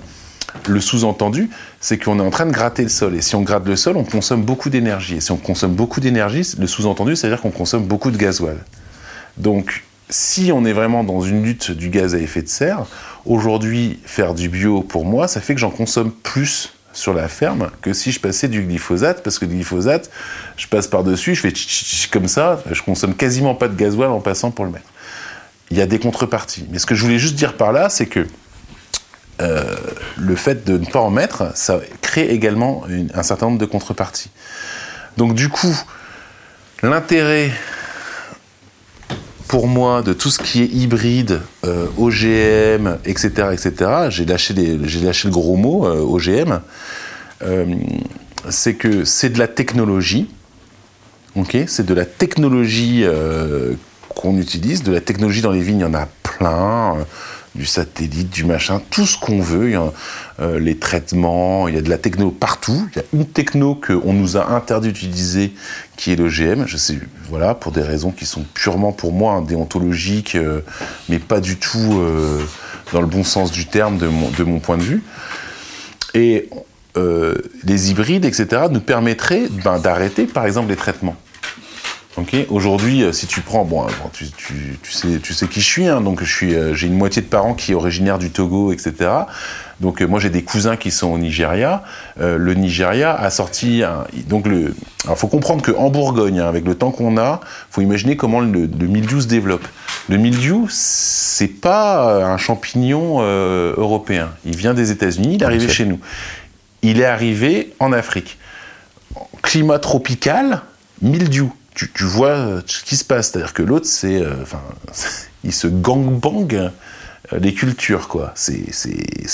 [0.67, 1.49] le sous-entendu,
[1.81, 3.15] c'est qu'on est en train de gratter le sol.
[3.15, 5.15] Et si on gratte le sol, on consomme beaucoup d'énergie.
[5.15, 8.57] Et si on consomme beaucoup d'énergie, le sous-entendu, c'est-à-dire qu'on consomme beaucoup de gasoil.
[9.37, 12.85] Donc, si on est vraiment dans une lutte du gaz à effet de serre,
[13.25, 17.69] aujourd'hui, faire du bio, pour moi, ça fait que j'en consomme plus sur la ferme
[17.81, 20.09] que si je passais du glyphosate, parce que le glyphosate,
[20.57, 24.21] je passe par-dessus, je fais tch, comme ça, je consomme quasiment pas de gasoil en
[24.21, 24.85] passant pour le mettre.
[25.71, 26.65] Il y a des contreparties.
[26.69, 28.27] Mais ce que je voulais juste dire par là, c'est que
[29.41, 29.75] euh,
[30.17, 34.29] le fait de ne pas en mettre, ça crée également un certain nombre de contreparties.
[35.17, 35.75] Donc du coup,
[36.83, 37.51] l'intérêt
[39.53, 41.39] pour moi de tout ce qui est hybride,
[41.99, 43.91] OGM, etc., etc.
[44.09, 46.59] J'ai lâché, le gros mot, euh, OGM.
[47.43, 47.65] euh,
[48.49, 50.27] c'est que c'est de la technologie.
[51.35, 53.73] Ok, c'est de la technologie euh,
[54.15, 57.05] qu'on utilise, de la technologie dans les vignes, il y en a plein,
[57.55, 59.91] du satellite, du machin, tout ce qu'on veut, il y a,
[60.39, 62.89] euh, les traitements, il y a de la techno partout.
[62.91, 65.53] Il y a une techno qu'on nous a interdit d'utiliser,
[65.95, 66.65] qui est l'OGM.
[66.65, 66.97] Je sais,
[67.29, 70.61] voilà, pour des raisons qui sont purement pour moi hein, déontologiques, euh,
[71.09, 72.41] mais pas du tout euh,
[72.91, 75.03] dans le bon sens du terme de mon, point de vue.
[76.15, 76.49] Et
[77.63, 81.15] les hybrides, etc., nous permettraient ben, d'arrêter, par exemple, les traitements.
[82.15, 82.35] Ok.
[82.49, 85.65] Aujourd'hui, euh, si tu prends, bon, euh, tu, tu- tu sais, tu sais qui je
[85.65, 88.29] suis, hein, donc je suis, euh, j'ai une moitié de parents qui est originaire du
[88.29, 88.93] Togo, etc.
[89.79, 91.83] Donc moi j'ai des cousins qui sont au Nigeria.
[92.21, 96.47] Euh, le Nigeria a sorti, un, donc le, alors faut comprendre que en Bourgogne, hein,
[96.47, 99.67] avec le temps qu'on a, faut imaginer comment le, le mildiou se développe.
[100.07, 104.29] Le mildiou, c'est pas un champignon euh, européen.
[104.45, 105.99] Il vient des États-Unis, il est arrivé chez nous.
[106.83, 108.37] Il est arrivé en Afrique.
[109.41, 110.61] Climat tropical,
[111.01, 111.51] mildiou.
[111.75, 113.31] Tu, vois euh, ce qui se passe.
[113.31, 114.21] C'est-à-dire que l'autre, c'est.
[114.21, 114.61] euh, Enfin,
[115.43, 116.69] il se gangbang euh,
[117.39, 118.31] les cultures, quoi.
[118.35, 118.63] C'est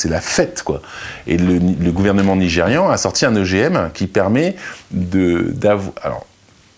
[0.05, 0.81] la fête, quoi.
[1.27, 4.55] Et le, gouvernement nigérian a sorti un EGM qui permet
[4.91, 5.53] de.
[6.01, 6.25] Alors,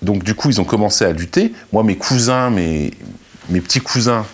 [0.02, 1.54] donc, du coup, ils ont commencé à lutter.
[1.74, 2.92] Moi, mes cousins, mes,
[3.50, 4.26] mes petits cousins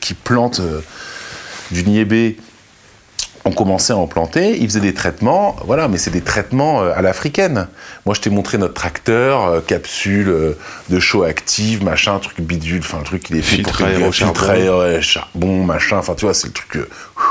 [0.00, 0.60] qui plantent
[1.70, 2.36] du niébé
[3.46, 6.90] on commençait à en planter, ils faisaient des traitements, voilà, mais c'est des traitements euh,
[6.96, 7.68] à l'africaine.
[8.04, 10.58] Moi, je t'ai montré notre tracteur, euh, capsule euh,
[10.90, 14.12] de chaux active, machin, truc bidule, enfin, le truc, il est fait pour aéré au
[14.12, 14.50] filtre
[15.00, 15.64] charbon.
[15.64, 16.78] machin, enfin, tu vois, c'est le truc,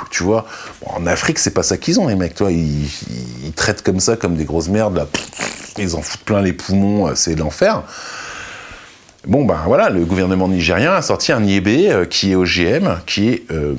[0.09, 0.45] tu vois.
[0.81, 2.85] Bon, en Afrique, c'est pas ça qu'ils ont, les mecs, toi, ils,
[3.43, 5.07] ils- traitent comme ça, comme des grosses merdes, là,
[5.77, 7.83] ils en foutent plein les poumons, c'est l'enfer.
[9.27, 13.29] Bon, ben voilà, le gouvernement nigérien a sorti un niébé euh, qui est OGM, qui
[13.29, 13.73] est euh,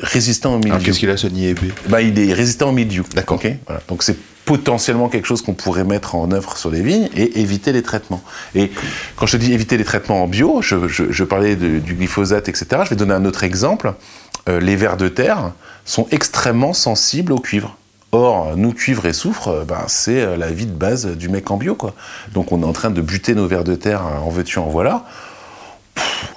[0.00, 0.78] résistant au milieu.
[0.78, 3.04] Qu'est-ce qu'il a ce niébé Bah, il est résistant au mildiou.
[3.14, 3.36] D'accord.
[3.36, 3.82] ok Voilà.
[3.88, 7.72] Donc c'est potentiellement quelque chose qu'on pourrait mettre en œuvre sur les vignes et éviter
[7.72, 8.22] les traitements.
[8.54, 8.70] Et
[9.16, 11.94] quand je te dis éviter les traitements en bio, je, je- je parlais de- du
[11.94, 12.66] glyphosate, etc.
[12.84, 13.92] Je vais donner un autre exemple.
[14.48, 15.50] Euh, les vers de terre
[15.84, 17.76] sont extrêmement sensibles au cuivre.
[18.16, 21.50] Or, nous, cuivre et soufre, euh, ben, c'est euh, la vie de base du mec
[21.50, 21.74] en bio.
[21.74, 21.94] Quoi.
[22.32, 24.68] Donc on est en train de buter nos vers de terre euh, en veux-tu, en
[24.68, 25.04] voilà.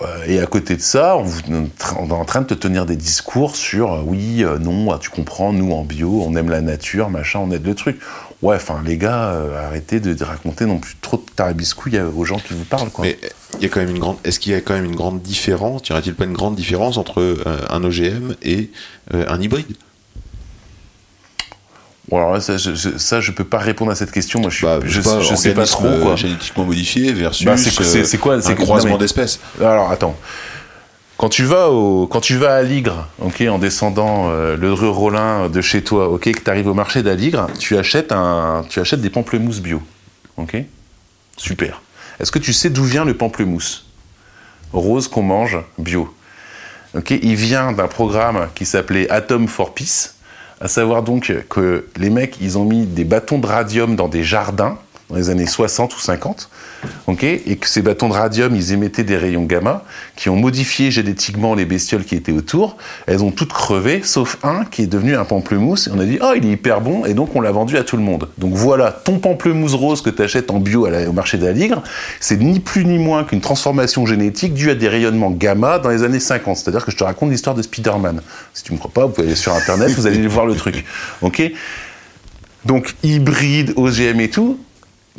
[0.02, 3.56] Euh, Et à côté de ça, on, est en train de te tenir des discours
[3.56, 7.10] sur euh, oui, euh, non, ah, tu comprends, nous en bio, on aime la nature,
[7.10, 8.00] machin, on aide le truc.
[8.42, 12.40] Ouais, enfin les gars, euh, arrêtez de, raconter non plus trop de tarabiscouilles aux gens
[12.40, 12.90] qui vous parlent.
[13.00, 13.18] Mais
[13.58, 14.18] il y a quand même une grande.
[14.24, 16.98] Est-ce qu'il y a quand même une grande différence Y aurait-il pas une grande différence
[16.98, 17.36] entre euh,
[17.70, 18.72] un OGM et
[19.14, 19.76] euh, un hybride?
[22.10, 24.40] Bon, alors là, ça, je, ça, je peux pas répondre à cette question.
[24.42, 25.86] Moi, je, Bah, je, pas, je sais pas trop.
[25.86, 26.16] euh, Quoi.
[26.16, 27.72] génétiquement modifié versus Bah, c'est-
[28.18, 29.40] quoi, euh, c'est croisement d'espèces.
[29.62, 30.16] Alors attends.
[31.18, 34.88] Quand tu vas au, quand tu vas à Ligre, ok, en descendant euh, le rue
[34.88, 38.80] Rollin de chez toi, ok, que tu arrives au marché d'Aligre, tu achètes un, tu
[38.80, 39.82] achètes des pamplemousses bio,
[40.38, 40.64] ok,
[41.36, 41.82] super.
[42.22, 43.86] Est-ce que tu sais d'où vient le pamplemousse?
[44.72, 46.14] Rose qu'on mange bio
[46.96, 50.16] Ok, il vient d'un programme qui s'appelait Atom for Peace,
[50.62, 54.24] à savoir donc que les mecs, ils ont mis des bâtons de radium dans des
[54.24, 54.78] jardins
[55.10, 56.50] dans les années 60 ou 50,
[57.08, 59.84] ok, et que ces bâtons de radium, ils émettaient des rayons gamma
[60.16, 62.78] qui ont modifié génétiquement les bestioles qui étaient autour.
[63.08, 65.88] Elles ont toutes crevé, sauf un qui est devenu un pamplemousse.
[65.88, 67.84] Et on a dit, oh, il est hyper bon, et donc on l'a vendu à
[67.84, 68.30] tout le monde.
[68.38, 71.82] Donc voilà, ton pamplemousse rose que tu achètes en bio au marché d'Aligre,
[72.20, 76.04] c'est ni plus ni moins qu'une transformation génétique due à des rayonnements gamma dans les
[76.04, 76.58] années 50.
[76.58, 78.22] C'est-à-dire que je te raconte l'histoire de Spider-Man.
[78.54, 80.86] Si tu me crois pas, vous pouvez aller sur Internet, vous allez voir le truc.
[81.24, 81.42] Ok
[82.66, 84.60] Donc hybride, OGM et tout,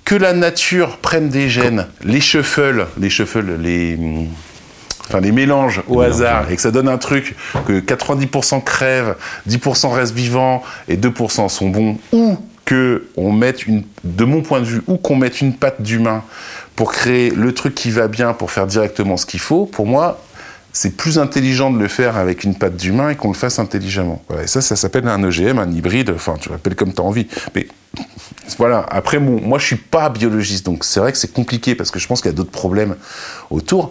[0.05, 3.99] que la nature prenne des gènes, les shuffle, les shuffle, les,
[5.09, 7.37] enfin les mélanges au hasard, et que ça donne un truc
[7.67, 9.17] que 90% crèvent,
[9.49, 14.61] 10% restent vivants et 2% sont bons, ou que on mette une, de mon point
[14.61, 16.23] de vue, ou qu'on mette une patte d'humain
[16.77, 20.23] pour créer le truc qui va bien, pour faire directement ce qu'il faut, pour moi,
[20.73, 24.23] c'est plus intelligent de le faire avec une patte d'humain et qu'on le fasse intelligemment.
[24.29, 27.05] Voilà, et ça, ça s'appelle un EGM, un hybride, enfin, tu l'appelles comme tu as
[27.05, 27.27] envie.
[27.55, 27.67] Mais
[28.59, 31.91] voilà, après, bon, moi, je suis pas biologiste, donc c'est vrai que c'est compliqué parce
[31.91, 32.97] que je pense qu'il y a d'autres problèmes
[33.51, 33.91] autour.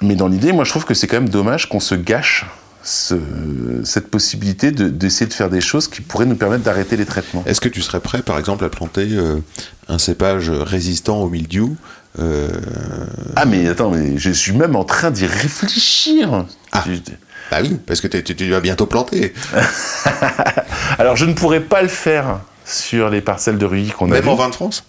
[0.00, 2.46] Mais dans l'idée, moi, je trouve que c'est quand même dommage qu'on se gâche
[2.84, 7.04] ce- cette possibilité de- d'essayer de, faire des choses qui pourraient nous permettre d'arrêter les
[7.06, 7.42] traitements.
[7.46, 9.36] Est-ce que tu serais prêt, par exemple, à planter euh,
[9.88, 11.76] un cépage résistant au mildiou
[12.20, 12.48] euh,
[13.36, 16.46] Ah, mais attends, mais je suis même en train d'y réfléchir.
[16.72, 16.84] Ah.
[16.86, 17.12] Je-
[17.50, 19.32] Bah oui, parce que tu, vas bientôt planter.
[20.98, 24.28] Alors, je ne pourrais pas le faire sur les parcelles de Ruy qu'on a Même
[24.28, 24.84] en vin de France?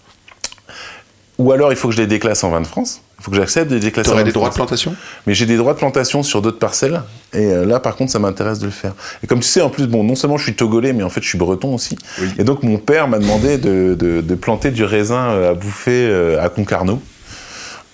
[1.38, 3.00] Ou alors, il faut que je les déclasse en vin de France.
[3.18, 4.94] Il faut que j'accepte de les déclasser en vin des de droits de plantation?
[5.26, 7.00] Mais j'ai des droits de plantation sur d'autres parcelles.
[7.32, 8.92] Et euh, là, par contre, ça m'intéresse de le faire.
[9.22, 11.22] Et comme tu sais, en plus, bon, non seulement je suis togolais, mais en fait,
[11.22, 11.96] je suis breton aussi.
[12.20, 12.28] Oui.
[12.38, 16.06] Et donc, mon père m'a demandé de, de- de planter du raisin euh, à bouffer
[16.10, 17.00] euh, à Concarneau.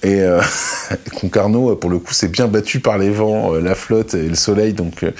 [0.02, 0.40] Et euh,
[1.14, 4.34] Concarneau, pour le coup, c'est bien battu par les vents, euh, la flotte et le
[4.34, 5.10] soleil, donc euh,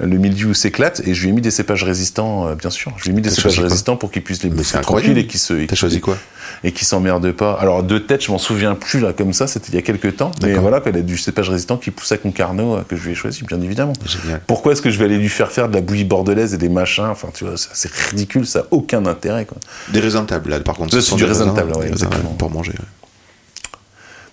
[0.00, 1.00] le mildiou s'éclate.
[1.06, 2.92] Et je lui ai mis des cépages résistants, euh, bien sûr.
[2.98, 5.18] Je lui ai mis des cépages résistants pour qu'il puisse les bouffer c'est tranquille incroyable.
[5.20, 5.54] et qu'ils se.
[5.54, 6.16] et T'as qu'ils- choisi quoi
[6.64, 7.54] et qui s'emmerde pas.
[7.60, 10.16] Alors de tête, je m'en souviens plus là comme ça, c'était il y a quelques
[10.16, 10.30] temps.
[10.42, 13.12] Mais voilà, qu'elle a du cépage résistant qui pousse à Concarneau euh, que je lui
[13.12, 13.92] ai choisi, bien évidemment.
[14.06, 14.40] Génial.
[14.46, 16.68] Pourquoi est-ce que je vais aller lui faire faire de la bouillie bordelaise et des
[16.68, 17.04] machins?
[17.10, 19.58] Enfin, tu vois, c'est ridicule, ça a aucun intérêt quoi.
[19.92, 20.98] Des raisins de table, là, par contre.
[20.98, 22.30] C'est du raisin de table, ouais, exactement.
[22.30, 22.72] Pour manger.
[22.72, 22.84] ouais.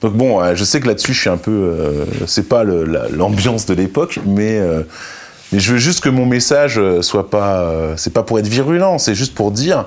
[0.04, 3.66] Donc bon, euh, je sais que là-dessus, je suis un peu, euh, c'est pas l'ambiance
[3.66, 4.84] de l'époque, mais euh,
[5.52, 9.16] mais je veux juste que mon message soit pas, c'est pas pour être virulent, c'est
[9.16, 9.86] juste pour dire.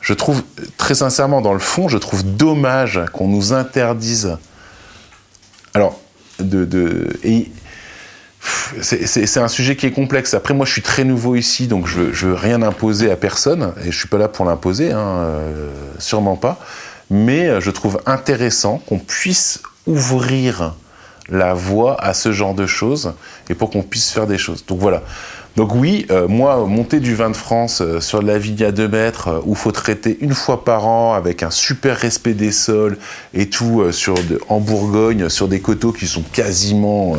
[0.00, 0.42] Je trouve,
[0.76, 4.36] très sincèrement, dans le fond, je trouve dommage qu'on nous interdise.
[5.74, 6.00] Alors,
[6.38, 7.08] de.
[7.24, 7.50] et,
[8.82, 10.32] c'est- un sujet qui est complexe.
[10.34, 13.72] Après, moi, je suis très nouveau ici, donc je je veux rien imposer à personne,
[13.84, 15.26] et je suis pas là pour l'imposer, hein,
[15.98, 16.60] sûrement pas.
[17.10, 20.74] Mais euh, je trouve intéressant qu'on puisse ouvrir
[21.28, 23.14] la voie à ce genre de choses,
[23.48, 24.64] et pour qu'on puisse faire des choses.
[24.66, 25.02] Donc voilà.
[25.56, 28.72] Donc oui, euh, moi, monter du vin de France euh, sur de la vigne à
[28.72, 32.50] 2 mètres, euh, où faut traiter une fois par an avec un super respect des
[32.50, 32.98] sols
[33.34, 37.14] et tout, euh, sur de- en Bourgogne, sur des coteaux qui sont quasiment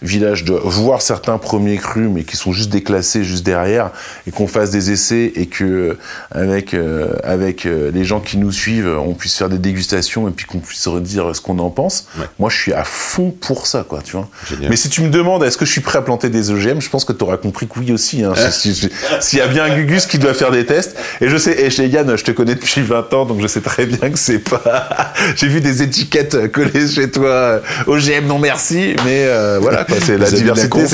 [0.00, 0.52] villages de...
[0.52, 3.90] voire certains premiers crus, mais qui sont juste déclassés juste derrière,
[4.28, 5.98] et qu'on fasse des essais et que
[6.30, 6.76] avec,
[7.24, 10.86] avec les gens qui nous suivent, on puisse faire des dégustations et puis qu'on puisse
[10.86, 12.06] redire ce qu'on en pense.
[12.18, 12.26] Ouais.
[12.38, 14.28] Moi, je suis à fond pour ça, quoi, tu vois.
[14.48, 14.70] Génial.
[14.70, 16.88] Mais si tu me demandes est-ce que je suis prêt à planter des OGM, je
[16.90, 18.22] pense que tu auras compris oui aussi.
[18.22, 18.34] Hein.
[18.50, 18.88] Si-
[19.20, 21.70] S'il y a bien un Gugus qui doit faire des tests, et je sais, et
[21.70, 24.38] chez Yann, je te connais depuis 20 ans, donc je sais très bien que c'est
[24.38, 25.12] pas.
[25.36, 30.18] J'ai vu des étiquettes collées chez toi, euh, OGM non merci, mais euh, voilà, c'est
[30.18, 30.88] la diversité, conf.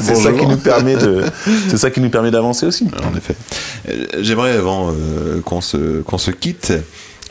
[0.00, 1.22] c'est ça qui nous permet de,
[1.68, 2.86] c'est ça qui nous permet d'avancer aussi.
[3.10, 3.34] En effet.
[3.88, 6.72] Euh, J'aimerais, avant euh, qu'on se, qu'on se quitte,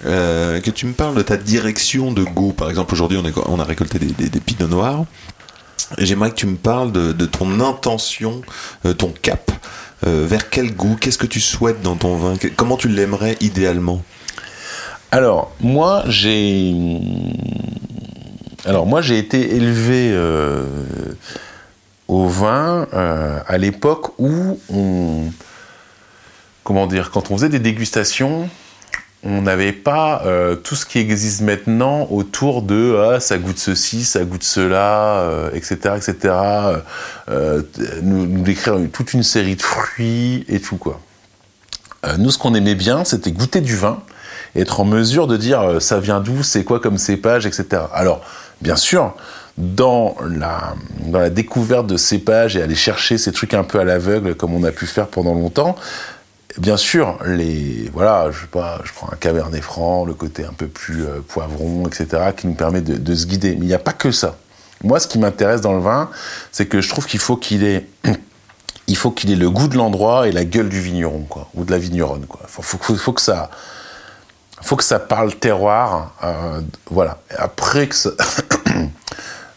[0.06, 2.52] euh, que tu me parles de ta direction de goût.
[2.54, 5.06] Par exemple, aujourd'hui, on, a récolté des, des, des pinots noirs.
[5.98, 8.42] J'aimerais que tu me parles de, ton intention,
[8.86, 9.52] euh, ton cap.
[10.06, 10.98] Euh, vers quel goût?
[11.00, 12.36] Qu'est-ce que tu souhaites dans ton vin?
[12.56, 14.02] Comment tu l'aimerais idéalement?
[15.12, 16.74] Alors, moi, j'ai.
[18.66, 20.66] Alors, moi, j'ai été élevé euh,
[22.08, 25.32] au vin à l'époque où on.
[26.64, 28.50] Comment dire Quand on faisait des dégustations,
[29.26, 34.06] on n'avait pas euh, tout ce qui existe maintenant autour de ah, ça goûte ceci,
[34.06, 35.96] ça goûte cela, euh, etc.
[35.98, 36.34] etc.
[37.30, 37.62] euh,
[38.04, 41.00] nous, nous décrire toute une série de fruits et tout, quoi.
[42.20, 44.04] Nous, ce qu'on aimait bien, c'était goûter du vin
[44.56, 47.82] être en mesure de dire ça vient d'où, c'est quoi comme cépage, etc.
[47.94, 48.22] Alors,
[48.62, 49.16] bien sûr,
[49.58, 50.76] dans la,
[51.08, 54.54] dans la découverte de cépages et aller chercher ces trucs un peu à l'aveugle comme
[54.54, 55.76] on a pu faire pendant longtemps,
[56.58, 60.54] bien sûr, les voilà, je sais pas, je prends un cabernet franc, le côté un
[60.54, 63.56] peu plus euh, poivron, etc., qui nous permet de, se guider.
[63.56, 64.38] Mais il n'y a pas que ça.
[64.84, 66.10] Moi, ce qui m'intéresse dans le vin,
[66.52, 67.88] c'est que je trouve qu'il faut qu'il ait
[68.88, 71.64] il faut qu'il ait le goût de l'endroit et la gueule du vigneron, quoi, ou
[71.64, 72.42] de la vigneronne, quoi.
[72.48, 73.50] Faut, que ça,
[74.62, 77.20] faut que ça parle terroir, euh, voilà.
[77.38, 78.12] Après que ça,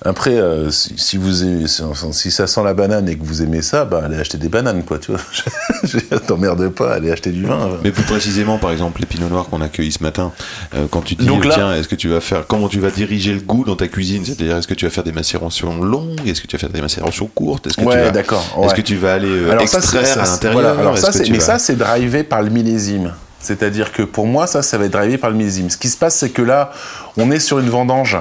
[0.05, 1.67] après, euh, si, vous aimez-
[2.13, 4.85] si, ça sent la banane et que vous aimez ça, bah allez acheter des bananes,
[4.85, 5.21] quoi, tu vois.
[5.83, 7.71] Je t'emmerde pas, allez acheter du vin.
[7.83, 10.33] Mais plus précisément, par exemple, les pinots noirs qu'on a cueillis ce matin,
[10.75, 13.33] euh, quand tu dis, là- tiens, est-ce que tu vas faire, comment tu vas diriger
[13.33, 14.25] le goût dans ta cuisine?
[14.25, 16.27] C'est-à-dire, est-ce que tu vas faire des macérations longues?
[16.29, 17.67] Est-ce que tu vas faire des macérations courtes?
[17.67, 20.61] Est-ce que tu vas, Est-ce que tu vas aller euh, Alors extraire ça, à l'intérieur?
[20.75, 20.79] voilà.
[20.81, 23.13] Alors ça, mais vas- ça, c'est drivé par le millésime.
[23.41, 25.71] C'est-à-dire que pour moi, ça, ça va être drivé par le millésime.
[25.71, 26.73] Ce qui se passe, c'est que là,
[27.17, 28.17] on est sur une vendange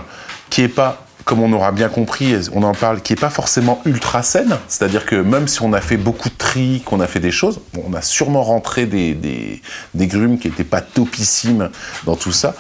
[0.49, 3.81] qui est pas, comme on aura bien compris, on en parle, qui est pas forcément
[3.83, 4.57] ultra saine.
[4.69, 7.59] C'est-à-dire que même si on a fait beaucoup de tri, qu'on a fait des choses,
[7.85, 9.61] on a sûrement rentré des,
[9.93, 11.69] grumes qui étaient pas topissimes
[12.05, 12.55] dans tout ça.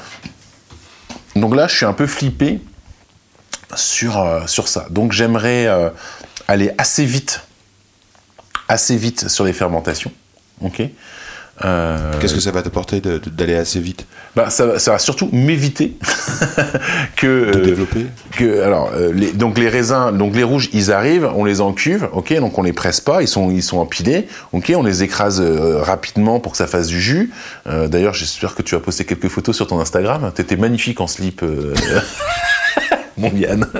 [1.37, 2.59] Donc là, je suis un peu flippé
[3.73, 4.87] sur, euh, ça.
[4.89, 5.89] Donc j'aimerais euh,
[6.49, 7.47] aller assez vite,
[8.67, 10.11] assez vite sur les fermentations.
[10.59, 10.81] Ok?
[11.65, 14.05] Euh, Qu'est-ce que ça va t'apporter d'aller assez vite
[14.35, 15.97] bah, ça, va- ça va surtout m'éviter
[17.15, 20.91] que De euh, développer que alors euh, les, donc les raisins donc les rouges ils
[20.91, 24.27] arrivent on les encuve ok donc on les presse pas ils sont ils sont empilés
[24.53, 27.31] ok on les écrase euh, rapidement pour que ça fasse du jus.
[27.65, 30.31] Euh, d'ailleurs j'espère que tu as posté quelques photos sur ton Instagram.
[30.35, 31.73] T'étais magnifique en slip euh,
[33.17, 33.65] mon Yann.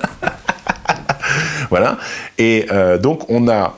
[1.69, 1.97] Voilà.
[2.38, 3.75] Et euh, donc on a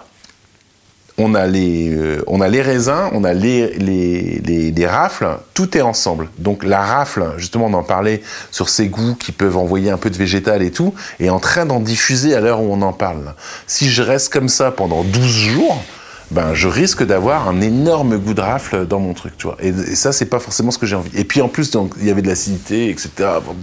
[1.19, 5.27] on a les, euh, on a les raisins, on a les, les, les, les rafles,
[5.53, 6.29] tout est ensemble.
[6.37, 10.09] Donc la rafle, justement, on en parlait sur ces goûts qui peuvent envoyer un peu
[10.09, 13.35] de végétal et tout, est en train d'en diffuser à l'heure où on en parle.
[13.67, 15.83] Si je reste comme ça pendant 12 jours,
[16.31, 19.57] ben, je risque d'avoir un énorme goût de rafle dans mon truc, tu vois.
[19.59, 21.11] Et, et ça, c'est pas forcément ce que j'ai envie.
[21.17, 23.09] Et puis en plus, donc, il y avait de l'acidité, etc.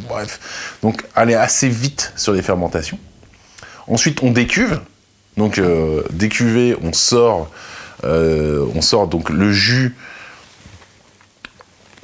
[0.08, 0.76] Bref.
[0.82, 2.98] Donc, aller assez vite sur les fermentations.
[3.86, 4.80] Ensuite, on décuve.
[5.36, 6.02] Donc, euh,
[6.92, 7.50] sort,
[8.04, 9.94] euh, on sort donc le jus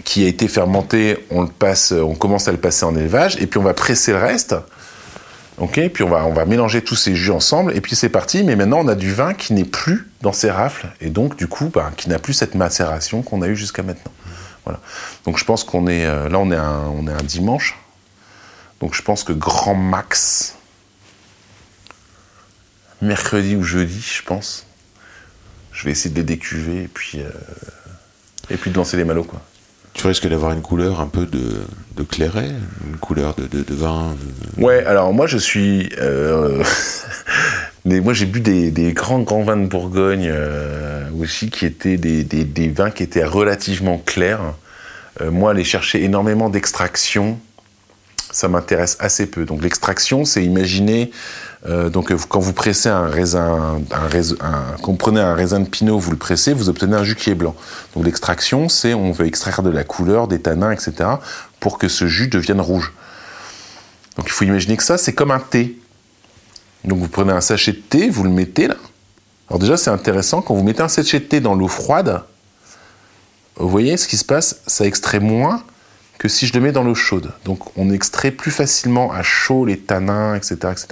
[0.04, 3.46] qui a été fermenté, on le passe, on commence à le passer en élevage, et
[3.46, 4.54] puis on va presser le reste.
[5.58, 8.42] Ok, puis on va, mélanger tous ces jus ensemble, et puis c'est parti.
[8.42, 11.46] Mais maintenant, on a du vin qui n'est plus dans ces rafles, et donc du
[11.46, 14.12] coup, bah, qui n'a plus cette macération qu'on a eue jusqu'à maintenant.
[14.64, 14.80] Voilà.
[15.24, 17.78] Donc je pense qu'on est euh, là, on est un, on est un dimanche.
[18.80, 20.56] Donc je pense que grand max
[23.02, 24.66] mercredi ou jeudi, je pense.
[25.72, 27.28] Je vais essayer de les décuver et puis euh,
[28.50, 29.40] et puis de lancer les malots quoi.
[29.94, 31.60] Tu risques d'avoir une couleur un peu de,
[31.96, 32.50] de clairet,
[32.86, 34.16] une couleur de, de, de vin.
[34.56, 35.90] Ouais, alors moi je suis.
[35.98, 36.62] euh,
[37.84, 41.98] mais moi j'ai bu des, des grands grands vins de Bourgogne euh, aussi qui étaient
[41.98, 44.54] des, des, des vins qui étaient relativement clairs.
[45.20, 47.38] Euh, moi aller chercher énormément d'extraction
[48.32, 49.44] ça m'intéresse assez peu.
[49.44, 51.10] Donc l'extraction, c'est imaginer,
[51.64, 53.80] euh, donc euh, quand vous pressez un raisin,
[54.82, 57.30] quand vous prenez un raisin de pinot, vous le pressez, vous obtenez un jus qui
[57.30, 57.54] est blanc.
[57.94, 61.08] Donc l'extraction, c'est on veut extraire de la couleur, des tanins, etc.,
[61.60, 62.92] pour que ce jus devienne rouge.
[64.16, 65.78] Donc il faut imaginer que ça, c'est comme un thé.
[66.84, 68.76] Donc vous prenez un sachet de thé, vous le mettez là.
[69.48, 72.22] Alors déjà, c'est intéressant, quand vous mettez un sachet de thé dans l'eau froide,
[73.56, 74.62] vous voyez ce qui se passe?
[74.66, 75.62] Ça extrait moins
[76.18, 77.32] que si je le mets dans l'eau chaude.
[77.44, 80.56] Donc on extrait plus facilement à chaud les tanins, etc.
[80.72, 80.86] etc.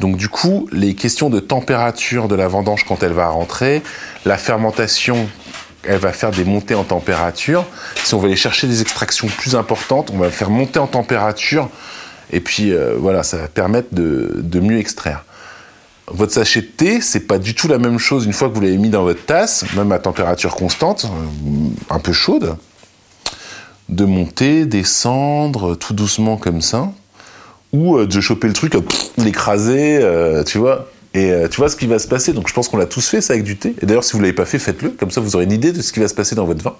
[0.00, 3.82] Donc du coup, les questions de température de la vendange quand elle va rentrer,
[4.24, 5.28] la fermentation,
[5.84, 7.64] elle va faire des montées en température.
[8.02, 11.68] Si on va aller chercher des extractions plus importantes, on va faire monter en température.
[12.32, 15.24] Et puis euh, voilà, ça va permettre de, mieux extraire.
[16.08, 18.60] Votre sachet de thé, c'est pas du tout la même chose une fois que vous
[18.60, 22.56] l'avez mis dans votre tasse, même à température constante, euh, un peu chaude,
[23.88, 26.90] de monter, descendre tout doucement comme ça,
[27.74, 28.74] ou euh, de choper le truc,
[29.18, 30.88] l'écraser, euh, tu vois.
[31.12, 32.32] Et euh, tu vois ce qui va se passer.
[32.32, 33.74] Donc je pense qu'on l'a tous fait ça avec du thé.
[33.82, 34.90] Et d'ailleurs, si vous l'avez pas fait, faites-le.
[34.90, 36.74] Comme ça, vous aurez une idée de ce qui va se passer dans votre vin.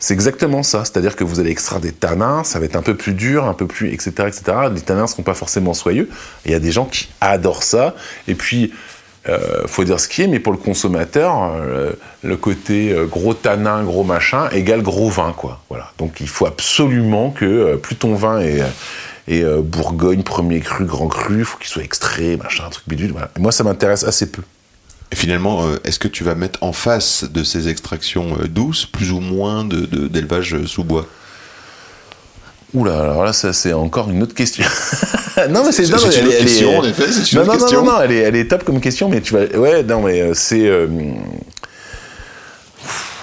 [0.00, 0.84] C'est exactement ça.
[0.84, 3.54] C'est-à-dire que vous allez extraire des tanins, ça va être un peu plus dur, un
[3.54, 4.42] peu plus, etc., etc.
[4.74, 6.08] Les tanins ne seront pas forcément soyeux.
[6.46, 7.94] Il y a des gens qui adorent ça.
[8.28, 8.72] Et puis,
[9.28, 11.54] euh, faut dire ce qui est, mais pour le consommateur,
[12.22, 15.60] le côté gros tanin, gros machin, égale gros vin, quoi.
[15.70, 15.90] Voilà.
[15.98, 18.62] Donc il faut absolument que plus ton vin est,
[19.28, 22.84] est, euh, Bourgogne, premier cru, grand cru, il faut qu'il soit extrait, machin, un truc
[22.88, 23.12] bidule.
[23.12, 23.30] Voilà.
[23.36, 24.42] Et moi, ça m'intéresse assez peu.
[25.12, 28.86] Et finalement, euh, est-ce que tu vas mettre en face de ces extractions euh, douces
[28.86, 31.06] plus ou moins de- de- d'élevage euh, sous bois?
[32.72, 34.64] Oula, alors là, ça c'est encore une autre question.
[35.50, 37.52] non, mais c'est non, une elle autre est- question, en effet, c'est une non, autre
[37.52, 37.84] non, non, question.
[37.84, 39.44] non, non, elle est, elle est top comme question, mais tu vas.
[39.56, 40.66] Ouais, non, mais c'est.
[40.66, 40.88] euh,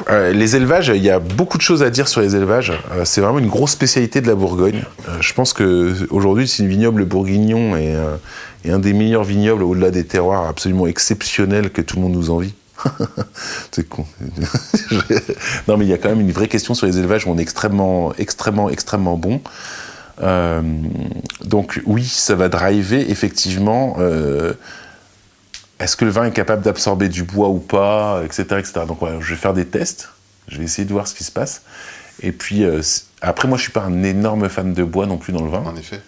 [0.09, 2.71] euh, les élevages, il y a beaucoup de choses à dire sur les élevages.
[2.91, 4.83] Euh, c'est vraiment une grosse spécialité de la Bourgogne.
[5.07, 7.95] Euh, je pense que aujourd'hui, si le vignoble bourguignon est,
[8.69, 12.53] un des meilleurs vignobles au-delà des terroirs absolument exceptionnels que tout le monde nous envie.
[13.71, 14.05] c'est con.
[15.67, 17.37] non, mais il y a quand même une vraie question sur les élevages où on
[17.37, 19.41] est extrêmement, extrêmement, extrêmement bon.
[21.43, 23.97] Donc oui, ça va driver effectivement.
[25.81, 28.81] Est-ce que le vin est capable d'absorber du bois ou pas, etc., etc.
[28.87, 30.09] Donc je vais faire des tests.
[30.47, 31.63] Je vais essayer de voir ce qui se passe.
[32.21, 32.81] Et puis euh,
[33.21, 35.63] après, moi, je suis pas un énorme fan de bois non plus dans le vin.
[35.65, 36.01] En effet.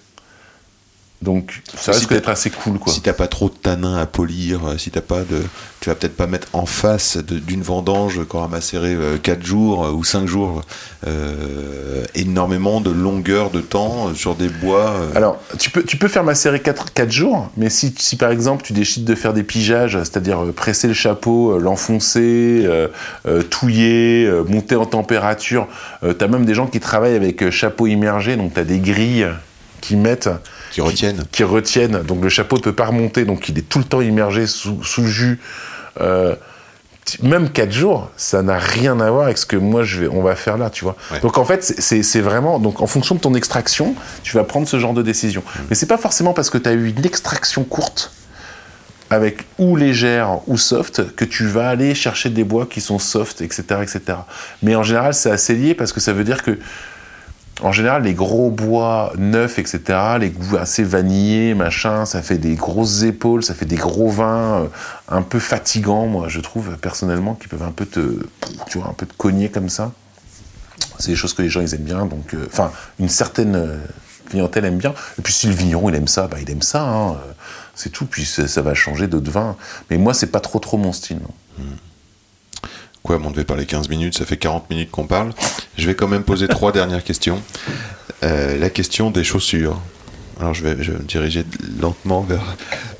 [1.24, 2.92] Donc ça Si risque d'être assez cool, quoi.
[2.92, 5.42] Si t'as pas trop de tanins à polir, euh, si t'as pas de,
[5.80, 9.92] tu vas peut-être pas mettre en face d'une vendange qui aura macéré 4 jours euh,
[9.92, 10.62] ou 5 jours
[11.08, 14.92] euh, énormément de longueur de temps sur des bois.
[14.92, 18.64] euh, Alors, tu peux, tu peux faire macérer 4, jours, mais si, si par exemple
[18.64, 22.88] tu décides de faire des pigeages, c'est-à-dire presser le chapeau, l'enfoncer, euh,
[23.50, 25.68] touiller, monter en température,
[26.04, 29.28] euh, t'as même des gens qui travaillent avec chapeau immergé, donc t'as des grilles
[29.84, 30.30] qui mettent,
[30.72, 31.24] qui retiennent.
[31.34, 34.00] qui retiennent, donc le chapeau ne peut pas remonter, donc il est tout le temps
[34.00, 35.42] immergé sous, sous jus.
[36.00, 36.36] Euh,
[37.22, 40.22] même 4 jours, ça n'a rien à voir avec ce que moi je vais, on
[40.24, 40.96] va faire là, tu vois.
[41.12, 41.20] Ouais.
[41.20, 44.80] Donc en fait, c'est- vraiment, donc en fonction de ton extraction, tu vas prendre ce
[44.80, 45.44] genre de décision.
[45.70, 48.14] Mais c'est pas forcément parce que tu as eu une extraction courte
[49.10, 53.42] avec ou légère ou soft que tu vas aller chercher des bois qui sont soft,
[53.42, 54.00] etc., etc.
[54.64, 56.58] Mais en général, c'est assez lié parce que ça veut dire que
[57.62, 59.82] en général, les gros bois neufs, etc.,
[60.20, 64.64] les goûts assez vanillés, machin, ça fait des grosses épaules, ça fait des gros vins
[64.64, 64.68] euh,
[65.08, 68.26] un peu fatigants, moi, je trouve, personnellement, qui peuvent un peu te,
[68.68, 69.92] tu vois, un peu te cogner comme ça.
[70.98, 73.78] C'est des choses que les gens, ils aiment bien, donc, euh, enfin, une certaine euh,
[74.30, 74.94] clientèle aime bien.
[75.20, 77.18] Et puis, si le vigneron, il aime ça, bah, il aime ça, hein,
[77.76, 79.56] c'est tout, puis ça, va changer d'autres vins.
[79.92, 81.66] Mais moi, c'est pas trop, trop mon style, non.
[83.04, 85.34] Quoi, on devait parler 15 minutes, ça fait 40 minutes qu'on parle.
[85.78, 87.42] Je vais quand même poser trois dernières questions.
[88.24, 89.80] Euh, la question des chaussures.
[90.40, 91.44] Alors je vais, je vais me diriger
[91.80, 92.56] lentement vers,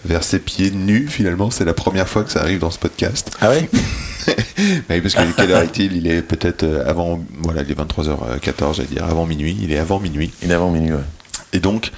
[0.06, 1.50] vers ses pieds nus, finalement.
[1.50, 3.32] C'est la première fois que ça arrive dans ce podcast.
[3.42, 3.70] Ah ouais
[4.90, 5.96] Oui, parce que quelle heure est-il?
[5.96, 9.58] Il est peut-être euh, avant, voilà, il est 23h14, j'allais dire, avant minuit.
[9.62, 10.32] Il est avant minuit.
[10.44, 11.00] Il est avant minuit, ouais.
[11.54, 11.92] Et donc,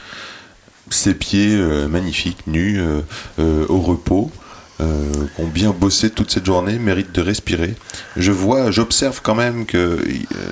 [0.90, 4.32] ces pieds euh, magnifiques, nus, euh, au repos,
[4.82, 7.76] euh, qui ont bien bossé toute cette journée, méritent de respirer.
[8.18, 10.00] Je vois, j'observe quand même que euh,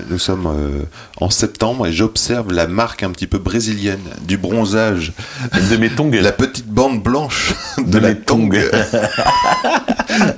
[0.10, 0.84] nous sommes euh,
[1.18, 5.14] en septembre et j'observe la marque un petit peu brésilienne du bronzage,
[5.70, 6.12] De mes tongs.
[6.12, 8.64] la petite bande blanche de, De la tongue.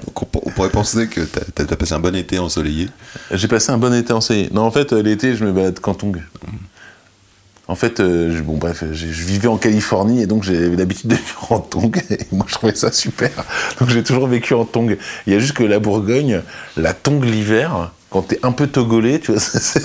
[0.05, 2.89] Donc on, on pourrait penser que tu as, passé un bon été ensoleillé.
[3.31, 4.49] J'ai passé un bon été ensoleillé.
[4.51, 5.95] Non, en fait, l'été, je me balade qu'en.
[7.67, 11.09] En fait, euh, je- bon, bref, j'ai- je vivais en Californie et donc j'avais l'habitude
[11.09, 11.91] de vivre en tongs.
[12.11, 13.31] Et moi, je trouvais ça super.
[13.79, 14.95] Donc j'ai toujours vécu en tongs.
[15.25, 16.41] Il y a juste que la Bourgogne,
[16.77, 19.81] la tongue l'hiver, quand t'es un peu togolais, tu vois, c'est-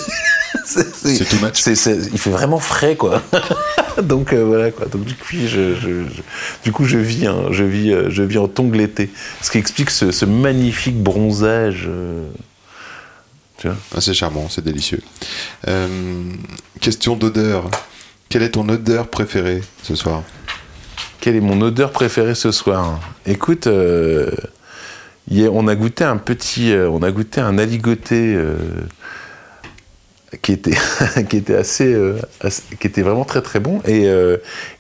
[0.65, 3.23] c'est- c'est- il fait vraiment frais, quoi.
[4.03, 4.87] donc euh, voilà, quoi.
[4.87, 6.23] Donc du coup, je, je- je-
[6.63, 9.11] du coup, je vis, hein, je vis, euh, je vis en tongs l'été,
[9.41, 11.87] ce qui explique ce, ce magnifique bronzage.
[11.89, 12.29] euh.
[13.67, 15.03] Ah, c'est charmant, c'est délicieux.
[15.69, 15.89] Euh,
[16.81, 17.71] question d'odeur.
[18.29, 20.23] Quelle est ton odeur préférée ce soir?
[21.21, 23.01] Quelle est mon odeur préférée ce soir?
[23.27, 24.31] Écoute, euh,
[25.31, 28.39] on a goûté un petit, euh, on a goûté un aligoté
[30.43, 30.77] qui était,
[31.29, 31.95] qui était assez,
[32.41, 34.07] assez- qui était vraiment très très bon et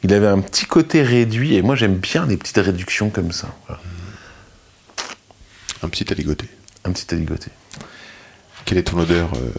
[0.04, 3.48] il avait un petit côté réduit et moi j'aime bien les petites réductions comme ça.
[3.66, 3.80] Voilà.
[5.82, 6.46] Un petit aligoté.
[6.84, 7.50] Un petit aligoté.
[8.70, 9.50] Quelle est ton odeur euh,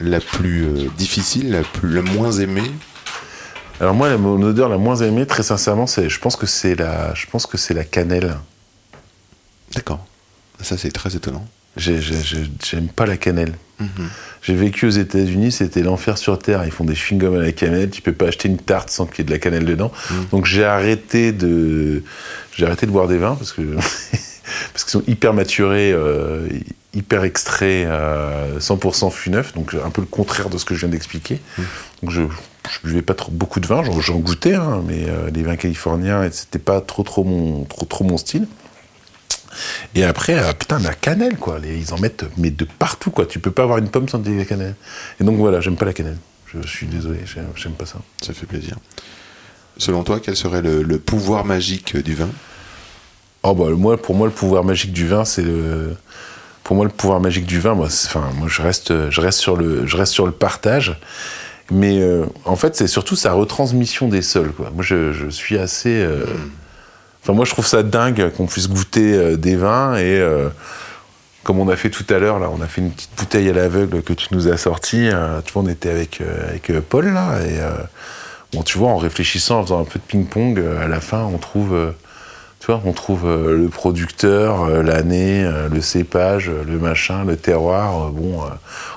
[0.00, 2.70] la plus euh, difficile, la, plus, la moins aimée
[3.80, 6.74] Alors moi, la, mon odeur la moins aimée, très sincèrement, c'est, je pense que c'est
[6.74, 8.36] la, je pense que c'est la cannelle.
[9.74, 10.04] D'accord.
[10.60, 11.46] Ça, c'est très étonnant.
[11.78, 13.54] J'ai- j'ai- j'ai- J'aime pas la cannelle.
[14.42, 16.66] J'ai vécu aux États-Unis, c'était l'enfer sur terre.
[16.66, 17.88] Ils font des chewing-gums à la cannelle.
[17.88, 19.90] Tu peux pas acheter une tarte sans qu'il y ait de la cannelle dedans.
[20.32, 22.02] Donc j'ai arrêté de,
[22.54, 23.62] j'ai arrêté de boire des vins parce que
[24.72, 26.48] parce qu'ils sont hyper maturés, euh,
[26.94, 29.54] hyper extraits, euh, 100% fût neuf.
[29.54, 31.40] Donc un peu le contraire de ce que je viens d'expliquer.
[32.02, 32.22] Donc je
[32.70, 33.82] je buvais pas trop beaucoup de vin.
[34.00, 38.04] J'en, goûtais, hein, mais euh, les vins californiens, c'était pas trop trop mon trop trop
[38.04, 38.46] mon style.
[39.94, 41.58] Et après, euh, putain, la cannelle, quoi.
[41.58, 43.26] Les- ils en mettent mais de partout, quoi.
[43.26, 44.74] Tu peux pas avoir une pomme sans de la cannelle.
[45.20, 46.18] Et donc voilà, j'aime pas la cannelle.
[46.46, 47.98] Je suis désolé, j'aime, j'aime pas ça.
[48.22, 48.76] Ça fait plaisir.
[49.78, 52.28] Selon toi, quel serait le, le pouvoir magique du vin?
[53.44, 55.96] Oh bah moi, pour moi, le pouvoir magique du vin, c'est le.
[56.64, 59.56] Pour moi, le pouvoir magique du vin, moi, enfin, moi, je reste, je reste sur
[59.56, 60.96] le, je reste sur le partage.
[61.70, 64.70] Mais euh, en fait, c'est surtout sa retransmission des sols, quoi.
[64.74, 65.90] Moi, je, suis assez.
[66.02, 66.24] euh,
[67.22, 70.20] Enfin, moi, je trouve ça dingue qu'on puisse goûter euh, des vins et.
[71.44, 73.52] comme on a fait tout à l'heure, là, on a fait une petite bouteille à
[73.52, 75.08] l'aveugle que tu nous as sortie.
[75.44, 77.58] tu vois, on était avec, avec Paul, là, et
[78.52, 81.38] bon, tu vois, en réfléchissant, en faisant un peu de ping-pong, à la fin, on
[81.38, 81.92] trouve,
[82.62, 87.36] tu vois, on trouve euh, le producteur, euh, l'année, euh, le cépage, le machin, le
[87.36, 88.38] terroir, bon,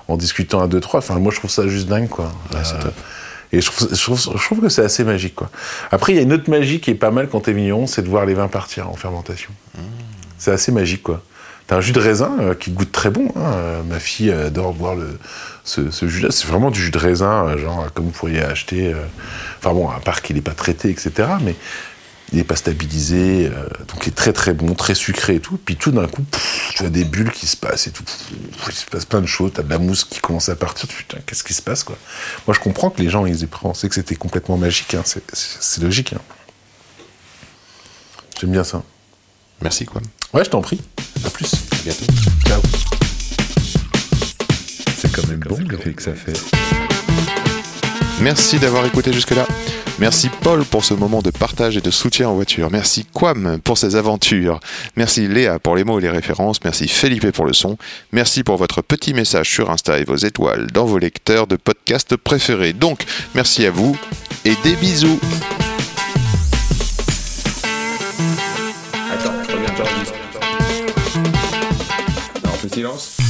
[0.08, 1.00] en discutant à deux, trois.
[1.00, 2.32] Enfin, moi, je trouve ça juste dingue, quoi.
[3.52, 5.50] Et je trouve, je, trouve, je trouve que c'est assez magique, quoi.
[5.92, 8.04] Après, il y a une autre magie qui est pas mal quand t'es vigneron, c'est
[8.04, 9.50] de voir les vins partir en fermentation.
[10.38, 11.24] C'est assez magique, quoi.
[11.66, 13.30] T'as un jus de raisin euh, qui goûte très bon.
[13.36, 13.54] hein.
[13.56, 15.18] Euh, ma fille adore boire le,
[15.64, 16.30] ce, ce jus-là.
[16.30, 18.94] C'est vraiment du jus de raisin, euh, genre comme vous pourriez acheter.
[19.58, 21.12] Enfin bon, à part qu'il n'est pas traité, etc.
[21.42, 21.56] Mais
[22.32, 23.50] il n'est pas stabilisé.
[23.54, 25.58] euh, donc il est très très bon, très sucré et tout.
[25.64, 28.04] Puis tout d'un coup, pff, tu as des bulles qui se passent et tout.
[28.04, 29.52] Pff, il se passe plein de choses.
[29.54, 30.88] T'as de la mousse qui commence à partir.
[30.90, 31.98] Putain, qu'est-ce qui se passe, quoi?
[32.48, 34.96] Moi, je comprends que les gens, ils aient pensé que c'était complètement magique.
[34.96, 35.04] hein.
[35.06, 36.14] C'est- logique.
[36.14, 36.22] hein.
[38.42, 38.84] J'aime bien ça.
[39.62, 40.02] Merci, quoi.
[40.34, 40.82] Ouais, je t'en prie.
[41.26, 41.54] À plus.
[41.54, 42.06] À bientôt.
[42.46, 42.62] Ciao.
[44.98, 46.34] C'est quand même bon l'effet que ça fait.
[48.20, 49.46] Merci d'avoir écouté jusque-là.
[49.98, 52.70] Merci Paul pour ce moment de partage et de soutien en voiture.
[52.70, 54.60] Merci Quam pour ses aventures.
[54.98, 56.60] Merci Léa pour les mots et les références.
[56.64, 57.78] Merci Felipe pour le son.
[58.12, 62.18] Merci pour votre petit message sur Insta et vos étoiles dans vos lecteurs de podcasts
[62.18, 62.74] préférés.
[62.74, 63.98] Donc, merci à vous
[64.44, 65.20] et des bisous.
[69.12, 69.34] Attends,
[72.74, 73.25] silence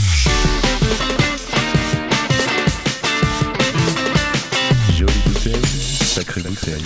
[6.15, 6.81] sacrée bouteille.